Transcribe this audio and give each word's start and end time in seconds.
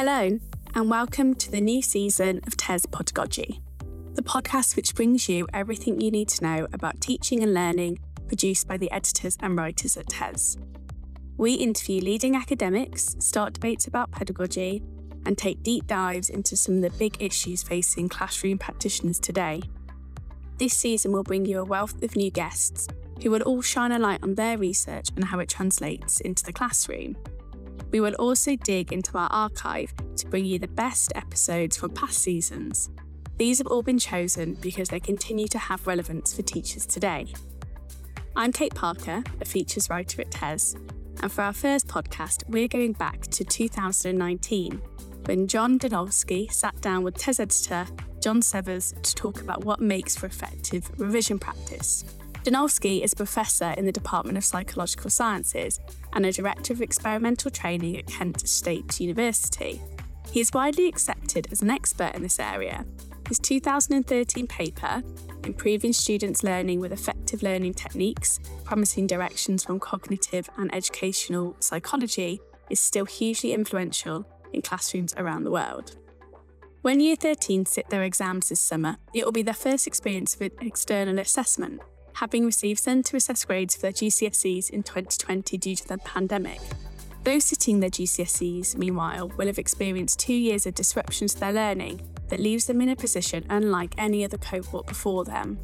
Hello, 0.00 0.38
and 0.76 0.88
welcome 0.88 1.34
to 1.34 1.50
the 1.50 1.60
new 1.60 1.82
season 1.82 2.40
of 2.46 2.56
TES 2.56 2.86
Podagogy, 2.86 3.60
the 4.14 4.22
podcast 4.22 4.76
which 4.76 4.94
brings 4.94 5.28
you 5.28 5.48
everything 5.52 6.00
you 6.00 6.12
need 6.12 6.28
to 6.28 6.44
know 6.44 6.68
about 6.72 7.00
teaching 7.00 7.42
and 7.42 7.52
learning 7.52 7.98
produced 8.28 8.68
by 8.68 8.76
the 8.76 8.88
editors 8.92 9.36
and 9.40 9.58
writers 9.58 9.96
at 9.96 10.08
TES. 10.08 10.56
We 11.36 11.54
interview 11.54 12.00
leading 12.00 12.36
academics, 12.36 13.16
start 13.18 13.54
debates 13.54 13.88
about 13.88 14.12
pedagogy, 14.12 14.84
and 15.26 15.36
take 15.36 15.64
deep 15.64 15.88
dives 15.88 16.30
into 16.30 16.56
some 16.56 16.76
of 16.76 16.82
the 16.82 16.90
big 16.90 17.20
issues 17.20 17.64
facing 17.64 18.08
classroom 18.08 18.58
practitioners 18.58 19.18
today. 19.18 19.62
This 20.58 20.74
season 20.74 21.10
will 21.10 21.24
bring 21.24 21.44
you 21.44 21.58
a 21.58 21.64
wealth 21.64 22.00
of 22.04 22.14
new 22.14 22.30
guests 22.30 22.86
who 23.20 23.32
will 23.32 23.42
all 23.42 23.62
shine 23.62 23.90
a 23.90 23.98
light 23.98 24.22
on 24.22 24.36
their 24.36 24.58
research 24.58 25.08
and 25.16 25.24
how 25.24 25.40
it 25.40 25.48
translates 25.48 26.20
into 26.20 26.44
the 26.44 26.52
classroom. 26.52 27.16
We 27.90 28.00
will 28.00 28.14
also 28.14 28.56
dig 28.56 28.92
into 28.92 29.16
our 29.16 29.28
archive 29.30 29.92
to 30.16 30.26
bring 30.26 30.44
you 30.44 30.58
the 30.58 30.68
best 30.68 31.12
episodes 31.14 31.76
from 31.76 31.90
past 31.90 32.18
seasons. 32.18 32.90
These 33.38 33.58
have 33.58 33.66
all 33.68 33.82
been 33.82 33.98
chosen 33.98 34.54
because 34.54 34.88
they 34.88 35.00
continue 35.00 35.48
to 35.48 35.58
have 35.58 35.86
relevance 35.86 36.34
for 36.34 36.42
teachers 36.42 36.84
today. 36.84 37.32
I'm 38.36 38.52
Kate 38.52 38.74
Parker, 38.74 39.22
a 39.40 39.44
features 39.44 39.88
writer 39.88 40.20
at 40.20 40.30
TES, 40.30 40.76
and 41.22 41.32
for 41.32 41.42
our 41.42 41.52
first 41.52 41.88
podcast, 41.88 42.44
we're 42.48 42.68
going 42.68 42.92
back 42.92 43.22
to 43.22 43.44
2019 43.44 44.82
when 45.24 45.46
John 45.46 45.78
Dunlosky 45.78 46.52
sat 46.52 46.80
down 46.80 47.02
with 47.04 47.16
TES 47.16 47.40
editor 47.40 47.86
John 48.20 48.42
Severs 48.42 48.94
to 49.02 49.14
talk 49.14 49.40
about 49.40 49.64
what 49.64 49.80
makes 49.80 50.16
for 50.16 50.26
effective 50.26 50.90
revision 50.98 51.38
practice. 51.38 52.04
Dunlosky 52.44 53.02
is 53.02 53.12
a 53.12 53.16
professor 53.16 53.74
in 53.76 53.84
the 53.84 53.92
Department 53.92 54.38
of 54.38 54.44
Psychological 54.44 55.10
Sciences 55.10 55.80
and 56.12 56.24
a 56.24 56.32
director 56.32 56.72
of 56.72 56.80
experimental 56.80 57.50
training 57.50 57.96
at 57.98 58.06
Kent 58.06 58.48
State 58.48 59.00
University. 59.00 59.82
He 60.30 60.40
is 60.40 60.52
widely 60.52 60.86
accepted 60.86 61.48
as 61.50 61.62
an 61.62 61.70
expert 61.70 62.14
in 62.14 62.22
this 62.22 62.38
area. 62.38 62.86
His 63.28 63.38
2013 63.40 64.46
paper, 64.46 65.02
Improving 65.44 65.92
Students' 65.92 66.42
Learning 66.42 66.80
with 66.80 66.92
Effective 66.92 67.42
Learning 67.42 67.74
Techniques, 67.74 68.38
Promising 68.64 69.06
Directions 69.06 69.64
from 69.64 69.80
Cognitive 69.80 70.48
and 70.56 70.74
Educational 70.74 71.56
Psychology, 71.60 72.40
is 72.70 72.80
still 72.80 73.04
hugely 73.04 73.52
influential 73.52 74.24
in 74.52 74.62
classrooms 74.62 75.12
around 75.16 75.44
the 75.44 75.50
world. 75.50 75.96
When 76.82 77.00
Year 77.00 77.16
13 77.16 77.66
sit 77.66 77.90
their 77.90 78.04
exams 78.04 78.48
this 78.48 78.60
summer, 78.60 78.96
it 79.12 79.24
will 79.24 79.32
be 79.32 79.42
their 79.42 79.52
first 79.52 79.86
experience 79.86 80.34
of 80.34 80.42
an 80.42 80.52
external 80.62 81.18
assessment, 81.18 81.82
having 82.18 82.44
received 82.44 82.80
centre 82.80 83.16
assessed 83.16 83.46
grades 83.46 83.76
for 83.76 83.82
their 83.82 83.92
GCSEs 83.92 84.70
in 84.70 84.82
2020 84.82 85.56
due 85.56 85.76
to 85.76 85.86
the 85.86 85.98
pandemic. 85.98 86.60
Those 87.22 87.44
sitting 87.44 87.78
their 87.78 87.90
GCSEs, 87.90 88.76
meanwhile, 88.76 89.28
will 89.36 89.46
have 89.46 89.58
experienced 89.58 90.18
two 90.18 90.34
years 90.34 90.66
of 90.66 90.74
disruption 90.74 91.28
to 91.28 91.38
their 91.38 91.52
learning 91.52 92.00
that 92.28 92.40
leaves 92.40 92.66
them 92.66 92.80
in 92.80 92.88
a 92.88 92.96
position 92.96 93.44
unlike 93.48 93.94
any 93.98 94.24
other 94.24 94.36
cohort 94.38 94.88
before 94.88 95.24
them. 95.24 95.58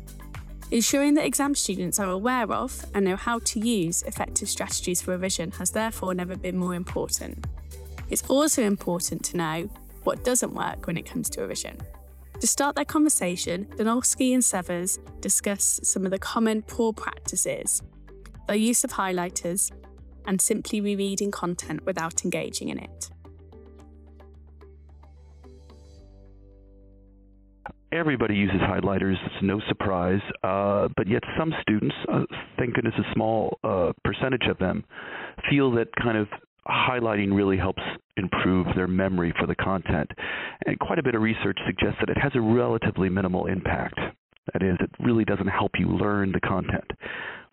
Ensuring 0.70 1.14
that 1.14 1.26
exam 1.26 1.56
students 1.56 1.98
are 1.98 2.10
aware 2.10 2.50
of 2.52 2.86
and 2.94 3.04
know 3.04 3.16
how 3.16 3.40
to 3.40 3.58
use 3.58 4.02
effective 4.04 4.48
strategies 4.48 5.02
for 5.02 5.10
revision 5.10 5.50
has 5.52 5.72
therefore 5.72 6.14
never 6.14 6.36
been 6.36 6.56
more 6.56 6.74
important. 6.74 7.46
It's 8.10 8.22
also 8.28 8.62
important 8.62 9.24
to 9.24 9.36
know 9.36 9.70
what 10.04 10.24
doesn't 10.24 10.54
work 10.54 10.86
when 10.86 10.96
it 10.96 11.06
comes 11.06 11.28
to 11.30 11.40
revision. 11.40 11.78
To 12.44 12.48
start 12.48 12.76
their 12.76 12.84
conversation, 12.84 13.64
Dunlosky 13.78 14.34
and 14.34 14.44
Severs 14.44 14.98
discuss 15.20 15.80
some 15.82 16.04
of 16.04 16.10
the 16.10 16.18
common 16.18 16.60
poor 16.60 16.92
practices, 16.92 17.82
the 18.48 18.58
use 18.58 18.84
of 18.84 18.90
highlighters, 18.90 19.72
and 20.26 20.38
simply 20.42 20.82
rereading 20.82 21.30
content 21.30 21.86
without 21.86 22.22
engaging 22.22 22.68
in 22.68 22.80
it. 22.80 23.10
Everybody 27.90 28.34
uses 28.34 28.60
highlighters, 28.60 29.14
it's 29.24 29.42
no 29.42 29.62
surprise, 29.66 30.20
uh, 30.42 30.88
but 30.98 31.08
yet 31.08 31.22
some 31.38 31.54
students, 31.62 31.94
uh, 32.12 32.24
thank 32.58 32.74
goodness 32.74 32.92
a 32.98 33.14
small 33.14 33.58
uh, 33.64 33.92
percentage 34.04 34.48
of 34.50 34.58
them, 34.58 34.84
feel 35.48 35.70
that 35.76 35.88
kind 35.96 36.18
of 36.18 36.28
highlighting 36.68 37.34
really 37.34 37.56
helps 37.56 37.80
improve 38.16 38.66
their 38.74 38.86
memory 38.86 39.32
for 39.38 39.46
the 39.46 39.54
content. 39.54 40.10
And 40.66 40.78
quite 40.78 40.98
a 40.98 41.02
bit 41.02 41.14
of 41.14 41.22
research 41.22 41.58
suggests 41.66 41.98
that 42.00 42.10
it 42.10 42.18
has 42.18 42.32
a 42.34 42.40
relatively 42.40 43.08
minimal 43.08 43.46
impact. 43.46 43.98
That 44.52 44.62
is, 44.62 44.76
it 44.80 44.90
really 45.00 45.24
doesn't 45.24 45.48
help 45.48 45.72
you 45.78 45.88
learn 45.88 46.32
the 46.32 46.40
content. 46.40 46.90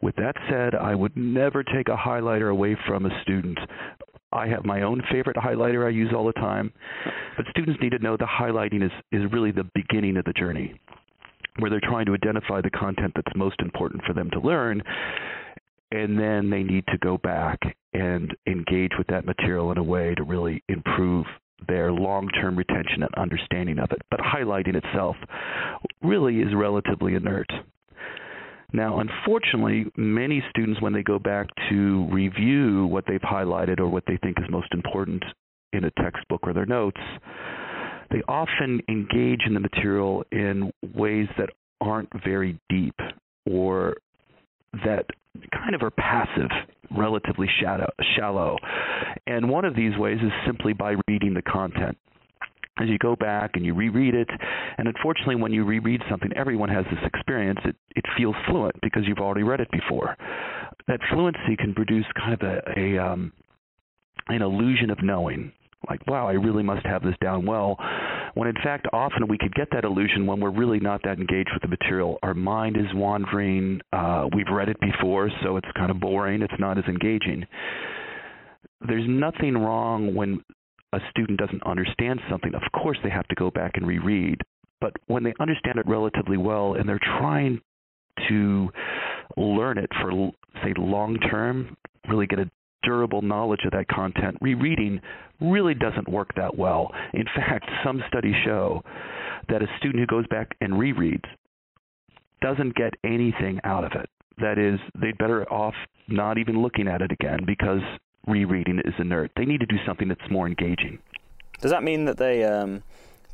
With 0.01 0.15
that 0.17 0.35
said, 0.49 0.75
I 0.75 0.95
would 0.95 1.15
never 1.15 1.63
take 1.63 1.87
a 1.87 1.95
highlighter 1.95 2.51
away 2.51 2.75
from 2.87 3.05
a 3.05 3.21
student. 3.21 3.57
I 4.33 4.47
have 4.47 4.65
my 4.65 4.81
own 4.81 5.01
favorite 5.11 5.37
highlighter 5.37 5.85
I 5.85 5.89
use 5.89 6.11
all 6.15 6.25
the 6.25 6.33
time, 6.33 6.71
but 7.37 7.45
students 7.49 7.79
need 7.81 7.91
to 7.91 7.99
know 7.99 8.17
the 8.17 8.25
highlighting 8.25 8.83
is, 8.83 8.91
is 9.11 9.31
really 9.31 9.51
the 9.51 9.69
beginning 9.75 10.17
of 10.17 10.25
the 10.25 10.33
journey, 10.33 10.79
where 11.59 11.69
they're 11.69 11.81
trying 11.81 12.05
to 12.05 12.13
identify 12.13 12.61
the 12.61 12.69
content 12.69 13.13
that's 13.15 13.35
most 13.35 13.59
important 13.59 14.03
for 14.05 14.13
them 14.13 14.29
to 14.31 14.39
learn 14.39 14.81
and 15.91 16.17
then 16.17 16.49
they 16.49 16.63
need 16.63 16.85
to 16.87 16.97
go 16.99 17.17
back 17.17 17.59
and 17.93 18.35
engage 18.47 18.91
with 18.97 19.07
that 19.07 19.25
material 19.25 19.71
in 19.71 19.77
a 19.77 19.83
way 19.83 20.15
to 20.15 20.23
really 20.23 20.63
improve 20.69 21.25
their 21.67 21.91
long-term 21.91 22.57
retention 22.57 23.03
and 23.03 23.13
understanding 23.15 23.79
of 23.79 23.91
it. 23.91 24.01
But 24.09 24.19
highlighting 24.19 24.75
itself 24.75 25.15
really 26.01 26.39
is 26.39 26.53
relatively 26.55 27.15
inert. 27.15 27.47
Now, 28.73 28.99
unfortunately, 28.99 29.85
many 29.97 30.41
students, 30.49 30.81
when 30.81 30.93
they 30.93 31.03
go 31.03 31.19
back 31.19 31.47
to 31.69 32.07
review 32.09 32.85
what 32.85 33.03
they've 33.05 33.19
highlighted 33.19 33.79
or 33.79 33.87
what 33.87 34.03
they 34.07 34.17
think 34.17 34.37
is 34.39 34.45
most 34.49 34.73
important 34.73 35.23
in 35.73 35.83
a 35.83 35.91
textbook 36.01 36.41
or 36.43 36.53
their 36.53 36.65
notes, 36.65 37.01
they 38.11 38.21
often 38.27 38.81
engage 38.89 39.41
in 39.45 39.53
the 39.53 39.59
material 39.59 40.23
in 40.31 40.71
ways 40.95 41.27
that 41.37 41.49
aren't 41.81 42.09
very 42.23 42.57
deep 42.69 42.95
or 43.49 43.95
that 44.85 45.05
kind 45.53 45.75
of 45.75 45.81
are 45.81 45.91
passive, 45.91 46.49
relatively 46.97 47.47
shallow. 48.15 48.57
And 49.27 49.49
one 49.49 49.65
of 49.65 49.75
these 49.75 49.97
ways 49.97 50.19
is 50.21 50.31
simply 50.45 50.73
by 50.73 50.95
reading 51.07 51.33
the 51.33 51.41
content. 51.41 51.97
As 52.79 52.87
you 52.87 52.97
go 52.97 53.15
back 53.15 53.51
and 53.55 53.65
you 53.65 53.75
reread 53.75 54.15
it, 54.15 54.29
and 54.77 54.87
unfortunately, 54.87 55.35
when 55.35 55.51
you 55.51 55.65
reread 55.65 56.01
something, 56.09 56.31
everyone 56.35 56.69
has 56.69 56.85
this 56.85 56.99
experience. 57.03 57.59
It 57.65 57.75
it 57.95 58.05
feels 58.17 58.35
fluent 58.47 58.75
because 58.81 59.03
you've 59.05 59.19
already 59.19 59.43
read 59.43 59.59
it 59.59 59.69
before. 59.71 60.15
That 60.87 60.99
fluency 61.11 61.57
can 61.57 61.73
produce 61.75 62.05
kind 62.17 62.33
of 62.33 62.41
a, 62.41 62.61
a 62.79 62.97
um, 62.97 63.33
an 64.29 64.41
illusion 64.41 64.89
of 64.89 65.03
knowing, 65.03 65.51
like 65.89 66.07
wow, 66.07 66.27
I 66.27 66.33
really 66.33 66.63
must 66.63 66.85
have 66.85 67.03
this 67.03 67.15
down 67.21 67.45
well 67.45 67.77
when 68.33 68.47
in 68.47 68.55
fact 68.63 68.87
often 68.93 69.27
we 69.27 69.37
could 69.37 69.53
get 69.53 69.67
that 69.71 69.83
illusion 69.83 70.25
when 70.25 70.39
we're 70.39 70.51
really 70.51 70.79
not 70.79 71.01
that 71.03 71.19
engaged 71.19 71.49
with 71.53 71.61
the 71.61 71.67
material. 71.67 72.17
Our 72.23 72.33
mind 72.33 72.77
is 72.77 72.85
wandering. 72.93 73.81
Uh, 73.91 74.27
we've 74.35 74.49
read 74.51 74.69
it 74.69 74.77
before, 74.79 75.29
so 75.43 75.57
it's 75.57 75.67
kind 75.75 75.91
of 75.91 75.99
boring. 75.99 76.41
It's 76.41 76.53
not 76.59 76.77
as 76.77 76.85
engaging. 76.85 77.45
There's 78.87 79.07
nothing 79.07 79.55
wrong 79.55 80.15
when 80.15 80.43
a 80.93 80.99
student 81.09 81.39
doesn't 81.39 81.63
understand 81.63 82.19
something. 82.29 82.53
Of 82.55 82.63
course, 82.73 82.97
they 83.03 83.09
have 83.09 83.27
to 83.27 83.35
go 83.35 83.51
back 83.51 83.73
and 83.75 83.87
reread. 83.87 84.41
But 84.79 84.93
when 85.07 85.23
they 85.23 85.33
understand 85.39 85.77
it 85.77 85.87
relatively 85.87 86.37
well 86.37 86.73
and 86.73 86.89
they're 86.89 86.99
trying 87.19 87.61
to 88.27 88.69
learn 89.37 89.77
it 89.77 89.89
for, 90.01 90.31
say, 90.63 90.73
long 90.77 91.17
term, 91.29 91.77
really 92.09 92.27
get 92.27 92.39
a 92.39 92.49
durable 92.83 93.21
knowledge 93.21 93.61
of 93.65 93.71
that 93.71 93.87
content, 93.87 94.37
rereading 94.41 95.01
really 95.39 95.73
doesn't 95.73 96.07
work 96.07 96.33
that 96.35 96.57
well. 96.57 96.91
In 97.13 97.25
fact, 97.35 97.69
some 97.83 98.03
studies 98.07 98.35
show 98.45 98.83
that 99.49 99.61
a 99.61 99.67
student 99.77 99.99
who 99.99 100.07
goes 100.07 100.27
back 100.27 100.55
and 100.61 100.73
rereads 100.73 101.25
doesn't 102.41 102.75
get 102.75 102.93
anything 103.03 103.59
out 103.63 103.83
of 103.83 103.91
it. 103.93 104.09
That 104.37 104.57
is, 104.57 104.79
they'd 104.99 105.17
better 105.17 105.51
off 105.51 105.75
not 106.07 106.37
even 106.37 106.61
looking 106.61 106.87
at 106.87 107.01
it 107.01 107.11
again 107.11 107.39
because 107.45 107.81
rereading 108.27 108.79
is 108.85 108.93
inert. 108.97 109.31
They 109.35 109.45
need 109.45 109.59
to 109.59 109.65
do 109.65 109.77
something 109.85 110.07
that's 110.07 110.29
more 110.29 110.47
engaging. 110.47 110.99
Does 111.59 111.71
that 111.71 111.83
mean 111.83 112.05
that 112.05 112.17
they, 112.17 112.43
um, 112.43 112.83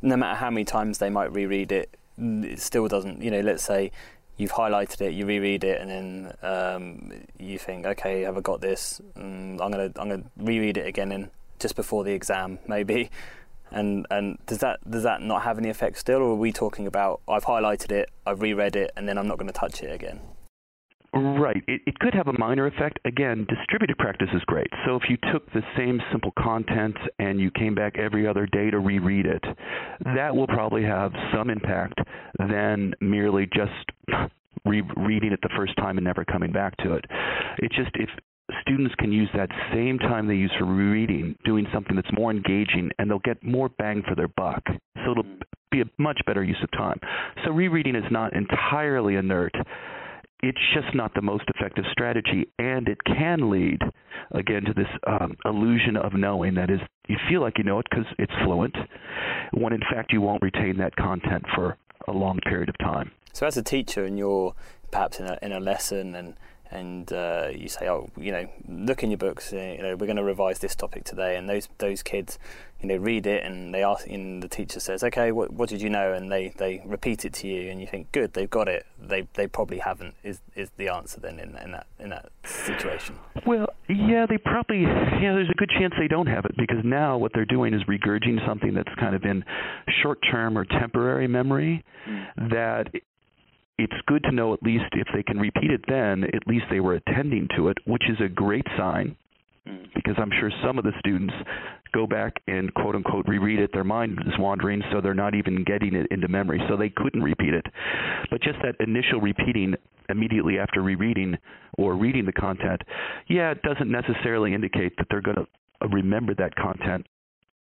no 0.02 0.16
matter 0.16 0.36
how 0.36 0.50
many 0.50 0.64
times 0.64 0.98
they 0.98 1.08
might 1.08 1.32
reread 1.32 1.72
it, 1.72 1.96
it 2.18 2.60
still 2.60 2.88
doesn't, 2.88 3.22
you 3.22 3.30
know, 3.30 3.40
let's 3.40 3.62
say 3.62 3.90
you've 4.38 4.52
highlighted 4.52 5.02
it, 5.02 5.12
you 5.12 5.26
reread 5.26 5.64
it, 5.64 5.80
and 5.80 5.90
then 5.90 6.32
um, 6.42 7.12
you 7.38 7.58
think, 7.58 7.84
okay, 7.84 8.22
have 8.22 8.38
I 8.38 8.40
got 8.40 8.60
this? 8.60 9.02
Mm, 9.18 9.60
I'm 9.60 9.70
gonna 9.70 9.92
I'm 9.96 10.08
gonna 10.08 10.22
reread 10.38 10.78
it 10.78 10.86
again 10.86 11.12
in 11.12 11.30
just 11.58 11.76
before 11.76 12.04
the 12.04 12.12
exam, 12.12 12.58
maybe. 12.66 13.10
And 13.70 14.06
and 14.10 14.38
does 14.46 14.58
that 14.58 14.78
does 14.90 15.02
that 15.02 15.20
not 15.20 15.42
have 15.42 15.58
any 15.58 15.68
effect 15.68 15.98
still, 15.98 16.22
or 16.22 16.30
are 16.30 16.34
we 16.36 16.52
talking 16.52 16.86
about 16.86 17.20
I've 17.28 17.44
highlighted 17.44 17.92
it, 17.92 18.10
I've 18.24 18.40
reread 18.40 18.76
it, 18.76 18.92
and 18.96 19.06
then 19.06 19.18
I'm 19.18 19.28
not 19.28 19.36
going 19.36 19.48
to 19.48 19.58
touch 19.58 19.82
it 19.82 19.92
again? 19.92 20.20
Right. 21.14 21.62
It, 21.66 21.80
it 21.86 21.98
could 22.00 22.14
have 22.14 22.28
a 22.28 22.38
minor 22.38 22.66
effect. 22.66 22.98
Again, 23.04 23.46
distributed 23.48 23.96
practice 23.96 24.28
is 24.34 24.42
great. 24.46 24.68
So 24.84 24.96
if 24.96 25.02
you 25.08 25.16
took 25.32 25.50
the 25.52 25.62
same 25.76 26.00
simple 26.12 26.32
content 26.38 26.96
and 27.18 27.40
you 27.40 27.50
came 27.52 27.74
back 27.74 27.98
every 27.98 28.26
other 28.26 28.46
day 28.46 28.70
to 28.70 28.78
reread 28.78 29.26
it, 29.26 29.42
mm-hmm. 29.42 30.14
that 30.14 30.34
will 30.34 30.46
probably 30.46 30.84
have 30.84 31.12
some 31.34 31.48
impact 31.48 31.98
than 32.38 32.94
merely 33.00 33.46
just 33.46 33.72
rereading 34.64 35.32
it 35.32 35.40
the 35.42 35.50
first 35.56 35.74
time 35.76 35.96
and 35.96 36.04
never 36.04 36.24
coming 36.24 36.52
back 36.52 36.76
to 36.78 36.94
it. 36.94 37.04
It's 37.58 37.74
just 37.74 37.90
if 37.94 38.10
students 38.62 38.94
can 38.98 39.12
use 39.12 39.28
that 39.34 39.48
same 39.72 39.98
time 39.98 40.26
they 40.26 40.34
use 40.34 40.52
for 40.58 40.64
rereading 40.64 41.36
doing 41.44 41.66
something 41.72 41.96
that's 41.96 42.12
more 42.12 42.30
engaging 42.30 42.90
and 42.98 43.10
they'll 43.10 43.18
get 43.20 43.42
more 43.42 43.70
bang 43.70 44.02
for 44.06 44.14
their 44.14 44.28
buck. 44.28 44.62
So 45.04 45.12
it'll 45.12 45.22
mm-hmm. 45.22 45.40
be 45.70 45.80
a 45.80 45.84
much 45.98 46.20
better 46.26 46.44
use 46.44 46.58
of 46.62 46.70
time. 46.72 47.00
So 47.44 47.50
rereading 47.50 47.96
is 47.96 48.04
not 48.10 48.34
entirely 48.34 49.14
inert. 49.14 49.54
It's 50.40 50.58
just 50.72 50.94
not 50.94 51.14
the 51.14 51.22
most 51.22 51.44
effective 51.48 51.84
strategy, 51.90 52.48
and 52.58 52.88
it 52.88 52.98
can 53.04 53.50
lead, 53.50 53.80
again, 54.30 54.64
to 54.66 54.72
this 54.72 54.86
um, 55.06 55.36
illusion 55.44 55.96
of 55.96 56.14
knowing. 56.14 56.54
That 56.54 56.70
is, 56.70 56.80
you 57.08 57.16
feel 57.28 57.40
like 57.40 57.58
you 57.58 57.64
know 57.64 57.80
it 57.80 57.86
because 57.90 58.06
it's 58.18 58.32
fluent, 58.44 58.76
when 59.52 59.72
in 59.72 59.80
fact 59.92 60.12
you 60.12 60.20
won't 60.20 60.42
retain 60.42 60.76
that 60.78 60.94
content 60.94 61.44
for 61.54 61.76
a 62.06 62.12
long 62.12 62.38
period 62.46 62.68
of 62.68 62.78
time. 62.78 63.10
So, 63.32 63.46
as 63.46 63.56
a 63.56 63.62
teacher, 63.62 64.04
and 64.04 64.16
you're 64.16 64.54
perhaps 64.90 65.18
in 65.18 65.26
a, 65.26 65.38
in 65.42 65.52
a 65.52 65.60
lesson 65.60 66.14
and 66.14 66.34
and 66.70 67.12
uh, 67.12 67.48
you 67.54 67.68
say, 67.68 67.88
oh, 67.88 68.10
you 68.16 68.30
know, 68.30 68.46
look 68.68 69.02
in 69.02 69.10
your 69.10 69.18
books. 69.18 69.52
Uh, 69.52 69.56
you 69.56 69.82
know, 69.82 69.96
we're 69.96 70.06
going 70.06 70.16
to 70.16 70.24
revise 70.24 70.58
this 70.58 70.74
topic 70.74 71.04
today, 71.04 71.36
and 71.36 71.48
those 71.48 71.68
those 71.78 72.02
kids, 72.02 72.38
you 72.80 72.88
know, 72.88 72.96
read 72.96 73.26
it, 73.26 73.44
and 73.44 73.74
they 73.74 73.82
ask, 73.82 74.06
and 74.06 74.42
the 74.42 74.48
teacher 74.48 74.80
says, 74.80 75.02
okay, 75.02 75.32
what 75.32 75.52
what 75.52 75.68
did 75.68 75.80
you 75.80 75.88
know? 75.88 76.12
And 76.12 76.30
they, 76.30 76.48
they 76.56 76.82
repeat 76.84 77.24
it 77.24 77.32
to 77.34 77.48
you, 77.48 77.70
and 77.70 77.80
you 77.80 77.86
think, 77.86 78.12
good, 78.12 78.34
they've 78.34 78.50
got 78.50 78.68
it. 78.68 78.86
They 79.00 79.26
they 79.34 79.46
probably 79.46 79.78
haven't. 79.78 80.14
Is 80.22 80.40
is 80.54 80.70
the 80.76 80.88
answer 80.88 81.20
then 81.20 81.38
in, 81.38 81.56
in 81.56 81.72
that 81.72 81.86
in 81.98 82.10
that 82.10 82.30
situation? 82.44 83.18
Well, 83.46 83.68
yeah, 83.88 84.26
they 84.28 84.38
probably 84.38 84.82
yeah. 84.82 85.32
There's 85.32 85.50
a 85.50 85.58
good 85.58 85.70
chance 85.70 85.94
they 85.98 86.08
don't 86.08 86.26
have 86.26 86.44
it 86.44 86.56
because 86.56 86.84
now 86.84 87.16
what 87.16 87.32
they're 87.34 87.44
doing 87.46 87.72
is 87.72 87.82
regurgitating 87.84 88.46
something 88.46 88.74
that's 88.74 88.94
kind 88.98 89.14
of 89.14 89.24
in 89.24 89.44
short-term 90.02 90.58
or 90.58 90.64
temporary 90.64 91.28
memory 91.28 91.84
mm. 92.06 92.50
that 92.50 92.88
it's 93.78 93.94
good 94.06 94.22
to 94.24 94.32
know 94.32 94.52
at 94.52 94.62
least 94.62 94.86
if 94.92 95.06
they 95.14 95.22
can 95.22 95.38
repeat 95.38 95.70
it 95.70 95.84
then, 95.88 96.24
at 96.24 96.46
least 96.46 96.64
they 96.70 96.80
were 96.80 96.94
attending 96.94 97.48
to 97.56 97.68
it, 97.68 97.78
which 97.86 98.02
is 98.08 98.16
a 98.20 98.28
great 98.28 98.66
sign 98.76 99.16
hmm. 99.66 99.84
because 99.94 100.14
I'm 100.18 100.32
sure 100.40 100.50
some 100.62 100.78
of 100.78 100.84
the 100.84 100.92
students 100.98 101.32
go 101.92 102.06
back 102.06 102.34
and 102.48 102.72
quote 102.74 102.94
unquote 102.96 103.26
reread 103.28 103.60
it. 103.60 103.70
Their 103.72 103.84
mind 103.84 104.18
is 104.26 104.34
wandering, 104.38 104.82
so 104.92 105.00
they're 105.00 105.14
not 105.14 105.34
even 105.34 105.64
getting 105.64 105.94
it 105.94 106.06
into 106.10 106.28
memory, 106.28 106.60
so 106.68 106.76
they 106.76 106.90
couldn't 106.90 107.22
repeat 107.22 107.54
it. 107.54 107.66
But 108.30 108.42
just 108.42 108.58
that 108.62 108.74
initial 108.80 109.20
repeating 109.20 109.74
immediately 110.08 110.58
after 110.58 110.82
rereading 110.82 111.36
or 111.76 111.94
reading 111.94 112.26
the 112.26 112.32
content, 112.32 112.82
yeah, 113.28 113.52
it 113.52 113.62
doesn't 113.62 113.90
necessarily 113.90 114.54
indicate 114.54 114.96
that 114.98 115.06
they're 115.10 115.22
going 115.22 115.36
to 115.36 115.88
remember 115.88 116.34
that 116.34 116.54
content 116.56 117.06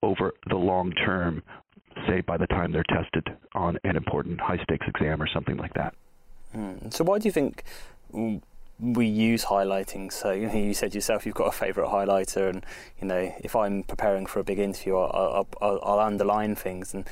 over 0.02 0.32
the 0.50 0.56
long 0.56 0.92
term, 0.92 1.44
say 2.08 2.22
by 2.22 2.38
the 2.38 2.48
time 2.48 2.72
they're 2.72 2.86
tested 2.90 3.28
on 3.54 3.78
an 3.84 3.96
important 3.96 4.40
high 4.40 4.62
stakes 4.64 4.86
exam 4.88 5.22
or 5.22 5.28
something 5.34 5.58
like 5.58 5.74
that. 5.74 5.94
Mm. 6.56 6.94
So 6.94 7.04
why 7.04 7.20
do 7.20 7.28
you 7.28 7.32
think 7.32 7.64
we 8.80 9.06
use 9.06 9.46
highlighting? 9.46 10.12
So 10.12 10.32
you, 10.32 10.48
know, 10.48 10.56
you 10.56 10.74
said 10.74 10.96
yourself 10.96 11.26
you've 11.26 11.36
got 11.36 11.48
a 11.48 11.52
favourite 11.52 11.90
highlighter, 11.92 12.50
and 12.50 12.66
you 13.00 13.08
know 13.08 13.34
if 13.44 13.56
I'm 13.56 13.84
preparing 13.84 14.26
for 14.26 14.40
a 14.40 14.44
big 14.44 14.60
interview, 14.60 14.98
I'll, 14.98 15.48
I'll, 15.62 15.80
I'll 15.84 16.00
underline 16.00 16.56
things. 16.56 16.94
And 16.94 17.08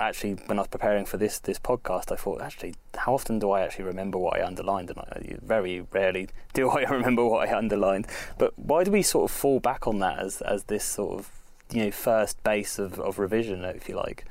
actually, 0.00 0.34
when 0.46 0.58
I 0.58 0.62
was 0.62 0.68
preparing 0.68 1.04
for 1.04 1.16
this 1.16 1.38
this 1.38 1.58
podcast, 1.58 2.10
I 2.12 2.16
thought 2.16 2.40
actually, 2.40 2.74
how 2.96 3.14
often 3.14 3.38
do 3.38 3.50
I 3.50 3.60
actually 3.60 3.84
remember 3.84 4.18
what 4.18 4.40
I 4.40 4.46
underlined? 4.46 4.90
And 4.90 4.98
I, 4.98 5.36
very 5.42 5.86
rarely 5.92 6.28
do 6.54 6.70
I 6.70 6.82
remember 6.82 7.24
what 7.24 7.48
I 7.48 7.56
underlined. 7.56 8.06
But 8.38 8.58
why 8.58 8.84
do 8.84 8.90
we 8.90 9.02
sort 9.02 9.30
of 9.30 9.36
fall 9.36 9.60
back 9.60 9.86
on 9.86 9.98
that 9.98 10.18
as 10.18 10.40
as 10.40 10.64
this 10.64 10.84
sort 10.84 11.18
of 11.18 11.30
you 11.70 11.84
know 11.84 11.90
first 11.90 12.42
base 12.42 12.78
of, 12.78 12.98
of 12.98 13.18
revision, 13.18 13.64
if 13.64 13.88
you 13.88 13.96
like? 13.96 14.24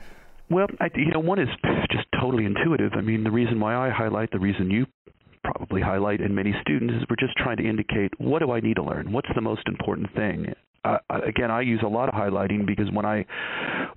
Well, 0.50 0.68
I, 0.82 0.92
you 0.96 1.12
know, 1.12 1.20
one 1.20 1.40
is 1.40 1.48
just 1.90 2.11
totally 2.22 2.46
intuitive. 2.46 2.92
I 2.96 3.02
mean, 3.02 3.24
the 3.24 3.32
reason 3.32 3.60
why 3.60 3.76
I 3.76 3.90
highlight, 3.90 4.32
the 4.32 4.40
reason 4.40 4.70
you 4.70 4.86
probably 5.44 5.82
highlight, 5.82 6.22
and 6.22 6.36
many 6.36 6.54
students 6.62 6.94
is 6.94 7.04
we're 7.10 7.16
just 7.16 7.36
trying 7.38 7.58
to 7.58 7.68
indicate 7.68 8.12
what 8.20 8.40
do 8.40 8.52
I 8.52 8.60
need 8.60 8.76
to 8.76 8.84
learn? 8.84 9.12
What's 9.12 9.30
the 9.36 9.42
most 9.42 9.64
important 9.68 10.14
thing? 10.16 10.54
Uh, 10.84 10.98
again, 11.10 11.52
I 11.52 11.62
use 11.62 11.82
a 11.84 11.88
lot 11.88 12.10
of 12.10 12.16
highlighting 12.16 12.66
because 12.66 12.90
when 12.92 13.06
I 13.06 13.26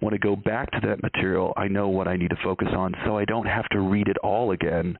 want 0.00 0.12
to 0.12 0.18
go 0.18 0.36
back 0.36 0.70
to 0.72 0.80
that 0.86 1.02
material, 1.02 1.52
I 1.56 1.68
know 1.68 1.88
what 1.88 2.08
I 2.08 2.16
need 2.16 2.30
to 2.30 2.36
focus 2.42 2.68
on, 2.76 2.94
so 3.04 3.16
I 3.16 3.24
don't 3.24 3.46
have 3.46 3.68
to 3.70 3.80
read 3.80 4.08
it 4.08 4.18
all 4.18 4.50
again 4.52 4.98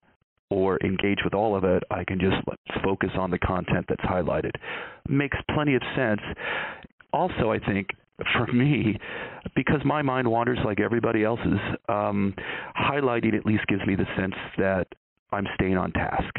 or 0.51 0.79
engage 0.85 1.19
with 1.25 1.35
all 1.35 1.57
of 1.57 1.65
it. 1.65 1.83
I 1.91 2.05
can 2.05 2.21
just 2.21 2.37
focus 2.83 3.11
on 3.19 3.31
the 3.31 3.39
content 3.39 3.87
that's 3.89 4.03
highlighted. 4.03 4.53
Makes 5.09 5.39
plenty 5.55 5.75
of 5.75 5.83
sense. 5.97 6.21
Also, 7.13 7.51
I 7.51 7.59
think 7.59 7.89
for 8.33 8.47
me, 8.53 8.99
because 9.57 9.81
my 9.85 10.03
mind 10.03 10.31
wanders 10.31 10.59
like 10.65 10.81
everybody 10.81 11.25
else's, 11.25 11.59
um, 11.89 12.35
highlighting 12.77 13.35
at 13.35 13.45
least 13.45 13.67
gives 13.67 13.85
me 13.87 13.97
the 13.97 14.07
sense 14.17 14.35
that 14.59 14.87
I'm 15.33 15.47
staying 15.55 15.77
on 15.77 15.93
task, 15.93 16.35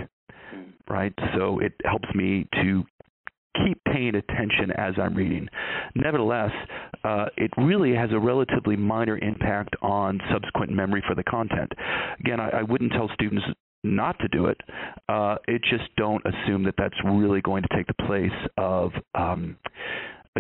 right? 0.90 1.14
So 1.36 1.60
it 1.60 1.74
helps 1.84 2.08
me 2.16 2.48
to 2.64 2.84
keep 3.66 3.82
paying 3.86 4.16
attention 4.16 4.72
as 4.76 4.94
I'm 4.98 5.16
reading. 5.16 5.48
Nevertheless, 5.96 6.52
uh, 7.04 7.26
it 7.38 7.52
really 7.58 7.94
has 7.96 8.10
a 8.12 8.20
relatively 8.20 8.76
minor 8.76 9.18
impact 9.18 9.76
on 9.82 10.20
subsequent 10.32 10.72
memory 10.72 11.04
for 11.08 11.16
the 11.16 11.24
content. 11.24 11.72
Again, 12.20 12.40
I, 12.40 12.50
I 12.50 12.64
wouldn't 12.64 12.92
tell 12.92 13.10
students 13.14 13.46
not 13.84 14.18
to 14.20 14.28
do 14.30 14.48
it. 14.48 14.60
Uh, 15.08 15.36
it 15.48 15.62
just 15.70 15.84
don't 15.96 16.24
assume 16.26 16.64
that 16.64 16.76
that's 16.78 16.96
really 17.06 17.42
going 17.42 17.64
to 17.64 17.70
take 17.76 17.88
the 17.88 18.06
place 18.06 18.32
of 18.58 18.92
um, 19.14 19.56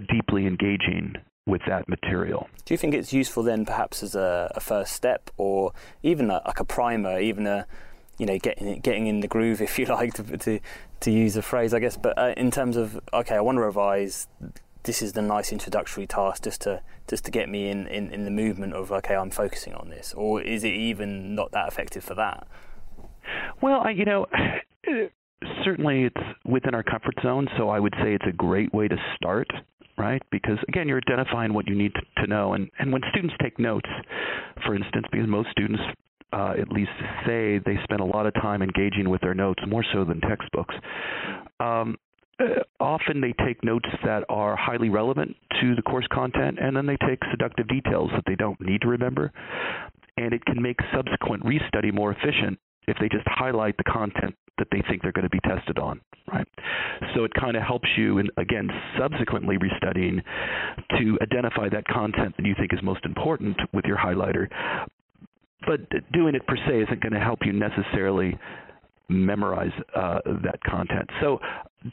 deeply 0.01 0.45
engaging 0.45 1.15
with 1.45 1.61
that 1.67 1.87
material. 1.87 2.49
Do 2.65 2.73
you 2.73 2.77
think 2.77 2.93
it's 2.93 3.13
useful 3.13 3.43
then, 3.43 3.65
perhaps 3.65 4.01
as 4.01 4.15
a, 4.15 4.51
a 4.55 4.59
first 4.59 4.93
step, 4.93 5.29
or 5.37 5.73
even 6.03 6.29
a, 6.29 6.41
like 6.45 6.59
a 6.59 6.65
primer, 6.65 7.19
even 7.19 7.45
a 7.45 7.67
you 8.17 8.25
know 8.25 8.37
getting 8.39 8.79
getting 8.79 9.07
in 9.07 9.19
the 9.19 9.27
groove, 9.27 9.61
if 9.61 9.77
you 9.77 9.85
like, 9.85 10.13
to 10.15 10.37
to, 10.37 10.59
to 11.01 11.11
use 11.11 11.37
a 11.37 11.41
phrase, 11.41 11.73
I 11.73 11.79
guess. 11.79 11.97
But 11.97 12.17
uh, 12.17 12.33
in 12.35 12.51
terms 12.51 12.77
of 12.77 12.99
okay, 13.13 13.35
I 13.35 13.41
want 13.41 13.57
to 13.57 13.61
revise. 13.61 14.27
This 14.83 15.01
is 15.01 15.13
the 15.13 15.21
nice 15.23 15.51
introductory 15.51 16.05
task, 16.05 16.43
just 16.43 16.61
to 16.61 16.83
just 17.07 17.25
to 17.25 17.31
get 17.31 17.49
me 17.49 17.69
in, 17.69 17.87
in, 17.87 18.11
in 18.11 18.23
the 18.23 18.29
movement 18.29 18.73
of 18.73 18.91
okay, 18.91 19.15
I'm 19.15 19.31
focusing 19.31 19.73
on 19.73 19.89
this, 19.89 20.13
or 20.15 20.43
is 20.43 20.63
it 20.63 20.73
even 20.73 21.33
not 21.33 21.51
that 21.53 21.67
effective 21.67 22.03
for 22.03 22.13
that? 22.13 22.47
Well, 23.61 23.81
I, 23.83 23.89
you 23.89 24.05
know, 24.05 24.27
certainly 25.63 26.03
it's 26.03 26.21
within 26.45 26.75
our 26.75 26.83
comfort 26.83 27.15
zone, 27.23 27.47
so 27.57 27.69
I 27.69 27.79
would 27.79 27.95
say 28.03 28.13
it's 28.13 28.27
a 28.27 28.31
great 28.31 28.71
way 28.75 28.87
to 28.87 28.95
start 29.15 29.47
right? 29.97 30.21
Because 30.31 30.57
again, 30.67 30.87
you're 30.87 31.01
identifying 31.07 31.53
what 31.53 31.67
you 31.67 31.75
need 31.75 31.93
to, 31.93 32.23
to 32.23 32.27
know. 32.27 32.53
And, 32.53 32.69
and 32.79 32.91
when 32.91 33.01
students 33.11 33.35
take 33.41 33.59
notes, 33.59 33.89
for 34.65 34.75
instance, 34.75 35.05
because 35.11 35.27
most 35.27 35.49
students 35.51 35.81
uh, 36.33 36.53
at 36.59 36.69
least 36.69 36.91
say 37.25 37.59
they 37.59 37.77
spend 37.83 38.01
a 38.01 38.05
lot 38.05 38.25
of 38.25 38.33
time 38.35 38.61
engaging 38.61 39.09
with 39.09 39.21
their 39.21 39.33
notes, 39.33 39.61
more 39.67 39.85
so 39.93 40.03
than 40.03 40.19
textbooks. 40.21 40.75
Um, 41.59 41.95
uh, 42.39 42.63
often 42.79 43.21
they 43.21 43.33
take 43.45 43.63
notes 43.63 43.87
that 44.03 44.23
are 44.27 44.57
highly 44.57 44.89
relevant 44.89 45.35
to 45.61 45.75
the 45.75 45.81
course 45.81 46.07
content, 46.11 46.57
and 46.61 46.75
then 46.75 46.85
they 46.85 46.97
take 47.07 47.19
seductive 47.31 47.67
details 47.69 48.09
that 48.13 48.23
they 48.27 48.35
don't 48.35 48.59
need 48.59 48.81
to 48.81 48.87
remember. 48.87 49.31
And 50.17 50.33
it 50.33 50.45
can 50.45 50.61
make 50.61 50.77
subsequent 50.93 51.43
restudy 51.43 51.93
more 51.93 52.11
efficient 52.11 52.59
if 52.87 52.97
they 52.99 53.09
just 53.09 53.25
highlight 53.27 53.75
the 53.77 53.83
content 53.83 54.35
that 54.57 54.67
they 54.71 54.81
think 54.87 55.01
they're 55.01 55.11
going 55.11 55.23
to 55.23 55.29
be 55.29 55.39
tested 55.41 55.77
on, 55.77 55.99
right? 56.31 56.47
So 57.13 57.23
it 57.25 57.33
kind 57.33 57.57
of 57.57 57.63
helps 57.63 57.89
you, 57.97 58.19
in, 58.19 58.29
again, 58.37 58.69
subsequently 58.97 59.57
restudying 59.57 60.21
to 60.97 61.17
identify 61.21 61.67
that 61.69 61.85
content 61.87 62.35
that 62.37 62.45
you 62.45 62.55
think 62.57 62.73
is 62.73 62.79
most 62.81 63.03
important 63.03 63.57
with 63.73 63.85
your 63.85 63.97
highlighter. 63.97 64.47
But 65.67 65.81
doing 66.13 66.35
it 66.35 66.47
per 66.47 66.55
se 66.55 66.83
isn't 66.83 67.01
going 67.01 67.13
to 67.13 67.19
help 67.19 67.39
you 67.43 67.51
necessarily 67.51 68.37
memorize 69.09 69.73
uh, 69.95 70.19
that 70.43 70.63
content. 70.63 71.09
So 71.21 71.39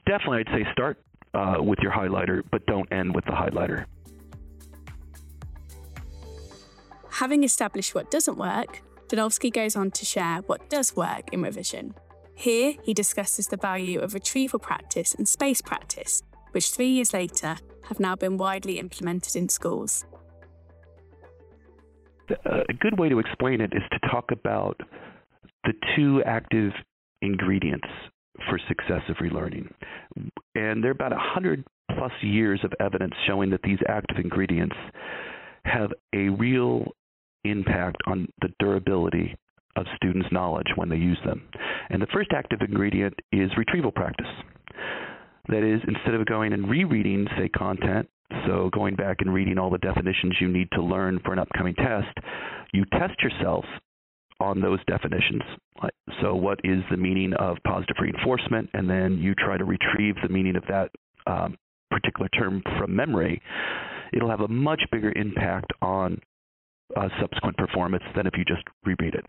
definitely, 0.06 0.44
I'd 0.46 0.54
say 0.54 0.72
start 0.72 0.98
uh, 1.34 1.56
with 1.58 1.78
your 1.80 1.92
highlighter, 1.92 2.42
but 2.50 2.64
don't 2.66 2.90
end 2.92 3.14
with 3.14 3.24
the 3.24 3.32
highlighter. 3.32 3.86
Having 7.10 7.44
established 7.44 7.94
what 7.94 8.10
doesn't 8.10 8.36
work, 8.36 8.82
Dunlosky 9.12 9.52
goes 9.52 9.76
on 9.76 9.90
to 9.90 10.06
share 10.06 10.38
what 10.46 10.70
does 10.70 10.96
work 10.96 11.34
in 11.34 11.42
revision. 11.42 11.94
Here, 12.34 12.76
he 12.82 12.94
discusses 12.94 13.46
the 13.46 13.58
value 13.58 14.00
of 14.00 14.14
retrieval 14.14 14.58
practice 14.58 15.14
and 15.14 15.28
space 15.28 15.60
practice, 15.60 16.22
which 16.52 16.70
three 16.70 16.88
years 16.88 17.12
later 17.12 17.56
have 17.88 18.00
now 18.00 18.16
been 18.16 18.38
widely 18.38 18.78
implemented 18.78 19.36
in 19.36 19.50
schools. 19.50 20.06
Uh, 22.30 22.62
a 22.70 22.72
good 22.72 22.98
way 22.98 23.10
to 23.10 23.18
explain 23.18 23.60
it 23.60 23.74
is 23.74 23.82
to 23.90 24.08
talk 24.08 24.30
about 24.32 24.80
the 25.64 25.74
two 25.94 26.22
active 26.24 26.72
ingredients 27.20 27.88
for 28.48 28.58
successive 28.66 29.16
relearning. 29.20 29.70
And 30.54 30.82
there 30.82 30.90
are 30.90 30.92
about 30.92 31.12
100 31.12 31.66
plus 31.98 32.12
years 32.22 32.60
of 32.64 32.72
evidence 32.80 33.12
showing 33.26 33.50
that 33.50 33.60
these 33.62 33.78
active 33.86 34.16
ingredients 34.16 34.76
have 35.66 35.92
a 36.14 36.30
real 36.30 36.86
impact 37.44 37.96
on 38.06 38.28
the 38.40 38.48
durability 38.58 39.36
of 39.76 39.86
students' 39.96 40.28
knowledge 40.30 40.68
when 40.76 40.88
they 40.88 40.96
use 40.96 41.18
them. 41.24 41.42
And 41.90 42.00
the 42.00 42.06
first 42.12 42.30
active 42.34 42.60
ingredient 42.60 43.14
is 43.32 43.50
retrieval 43.56 43.92
practice. 43.92 44.26
That 45.48 45.62
is, 45.62 45.80
instead 45.88 46.14
of 46.14 46.26
going 46.26 46.52
and 46.52 46.68
rereading, 46.68 47.26
say, 47.36 47.48
content, 47.48 48.08
so 48.46 48.70
going 48.72 48.94
back 48.94 49.18
and 49.20 49.32
reading 49.32 49.58
all 49.58 49.70
the 49.70 49.78
definitions 49.78 50.36
you 50.40 50.48
need 50.48 50.68
to 50.72 50.82
learn 50.82 51.20
for 51.24 51.32
an 51.32 51.38
upcoming 51.38 51.74
test, 51.74 52.16
you 52.72 52.84
test 52.92 53.20
yourself 53.22 53.64
on 54.40 54.60
those 54.60 54.78
definitions. 54.86 55.42
So, 56.20 56.34
what 56.34 56.60
is 56.64 56.80
the 56.90 56.96
meaning 56.96 57.32
of 57.34 57.58
positive 57.66 57.96
reinforcement? 58.00 58.70
And 58.72 58.88
then 58.88 59.18
you 59.18 59.34
try 59.34 59.58
to 59.58 59.64
retrieve 59.64 60.14
the 60.22 60.28
meaning 60.28 60.56
of 60.56 60.64
that 60.68 60.90
um, 61.26 61.56
particular 61.90 62.28
term 62.30 62.62
from 62.78 62.94
memory 62.94 63.42
it'll 64.12 64.30
have 64.30 64.40
a 64.40 64.48
much 64.48 64.82
bigger 64.90 65.12
impact 65.16 65.72
on 65.80 66.20
uh, 66.96 67.08
subsequent 67.20 67.56
performance 67.56 68.04
than 68.14 68.26
if 68.26 68.34
you 68.36 68.44
just 68.44 68.62
reread 68.84 69.14
it. 69.14 69.24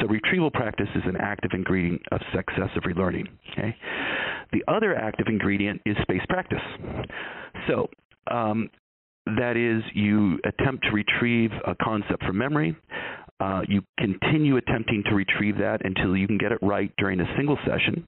So 0.00 0.06
retrieval 0.06 0.50
practice 0.50 0.88
is 0.94 1.02
an 1.06 1.16
active 1.16 1.50
ingredient 1.54 2.02
of 2.12 2.20
successive 2.34 2.82
relearning. 2.84 3.26
Okay? 3.52 3.76
The 4.52 4.62
other 4.68 4.94
active 4.94 5.26
ingredient 5.28 5.80
is 5.84 5.96
spaced 6.02 6.28
practice. 6.28 6.62
So 7.66 7.88
um, 8.30 8.70
that 9.26 9.56
is, 9.56 9.82
you 9.94 10.38
attempt 10.44 10.84
to 10.84 10.90
retrieve 10.90 11.50
a 11.66 11.74
concept 11.82 12.24
from 12.24 12.38
memory. 12.38 12.76
Uh, 13.40 13.62
you 13.68 13.82
continue 13.98 14.56
attempting 14.56 15.02
to 15.08 15.14
retrieve 15.14 15.58
that 15.58 15.84
until 15.84 16.16
you 16.16 16.26
can 16.26 16.38
get 16.38 16.50
it 16.50 16.58
right 16.62 16.92
during 16.98 17.20
a 17.20 17.36
single 17.36 17.58
session. 17.66 18.06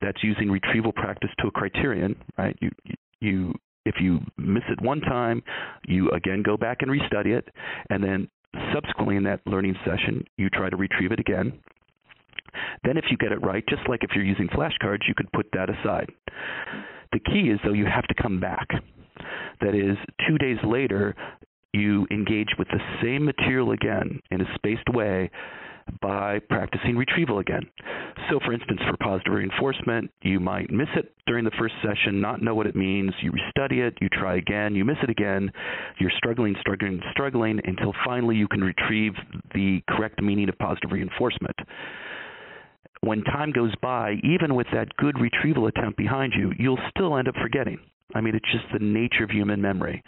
That's 0.00 0.22
using 0.22 0.50
retrieval 0.50 0.92
practice 0.92 1.30
to 1.40 1.48
a 1.48 1.50
criterion, 1.50 2.16
right? 2.36 2.56
You 2.60 2.70
you 3.20 3.54
if 3.90 4.00
you 4.00 4.20
miss 4.38 4.62
it 4.68 4.80
one 4.80 5.00
time, 5.00 5.42
you 5.86 6.10
again 6.10 6.42
go 6.44 6.56
back 6.56 6.78
and 6.80 6.90
restudy 6.90 7.36
it, 7.36 7.48
and 7.90 8.02
then 8.02 8.28
subsequently 8.72 9.16
in 9.16 9.24
that 9.24 9.40
learning 9.46 9.74
session, 9.84 10.24
you 10.36 10.48
try 10.50 10.70
to 10.70 10.76
retrieve 10.76 11.12
it 11.12 11.20
again. 11.20 11.52
Then, 12.84 12.96
if 12.96 13.04
you 13.10 13.16
get 13.16 13.32
it 13.32 13.42
right, 13.44 13.64
just 13.68 13.82
like 13.88 14.02
if 14.02 14.10
you're 14.14 14.24
using 14.24 14.48
flashcards, 14.48 15.06
you 15.06 15.14
could 15.16 15.30
put 15.32 15.46
that 15.52 15.68
aside. 15.70 16.10
The 17.12 17.20
key 17.20 17.50
is, 17.50 17.60
though, 17.64 17.72
you 17.72 17.86
have 17.86 18.06
to 18.08 18.22
come 18.22 18.40
back. 18.40 18.68
That 19.60 19.74
is, 19.74 19.96
two 20.26 20.38
days 20.38 20.58
later, 20.64 21.14
you 21.72 22.06
engage 22.10 22.48
with 22.58 22.68
the 22.68 22.80
same 23.02 23.24
material 23.24 23.72
again 23.72 24.20
in 24.30 24.40
a 24.40 24.54
spaced 24.56 24.88
way 24.92 25.30
by 26.00 26.38
practicing 26.48 26.96
retrieval 26.96 27.38
again. 27.38 27.62
So, 28.30 28.38
for 28.44 28.52
instance, 28.52 28.80
for 28.88 28.96
positive 28.98 29.32
reinforcement, 29.32 30.10
you 30.22 30.40
might 30.40 30.70
miss 30.70 30.88
it 30.96 31.12
during 31.26 31.44
the 31.44 31.50
first 31.58 31.74
session, 31.82 32.20
not 32.20 32.42
know 32.42 32.54
what 32.54 32.66
it 32.66 32.76
means. 32.76 33.12
You 33.22 33.32
restudy 33.32 33.86
it, 33.86 33.94
you 34.00 34.08
try 34.08 34.36
again, 34.36 34.74
you 34.74 34.84
miss 34.84 34.98
it 35.02 35.10
again. 35.10 35.50
You're 35.98 36.12
struggling, 36.16 36.54
struggling, 36.60 37.00
struggling 37.12 37.60
until 37.64 37.92
finally 38.04 38.36
you 38.36 38.48
can 38.48 38.62
retrieve 38.62 39.12
the 39.54 39.80
correct 39.88 40.22
meaning 40.22 40.48
of 40.48 40.58
positive 40.58 40.92
reinforcement. 40.92 41.56
When 43.02 43.24
time 43.24 43.52
goes 43.52 43.74
by, 43.80 44.16
even 44.22 44.54
with 44.54 44.66
that 44.72 44.94
good 44.96 45.18
retrieval 45.18 45.66
attempt 45.66 45.96
behind 45.96 46.34
you, 46.36 46.52
you'll 46.58 46.78
still 46.90 47.16
end 47.16 47.28
up 47.28 47.34
forgetting. 47.40 47.78
I 48.14 48.20
mean, 48.20 48.34
it's 48.34 48.52
just 48.52 48.64
the 48.72 48.84
nature 48.84 49.24
of 49.24 49.30
human 49.30 49.62
memory. 49.62 50.02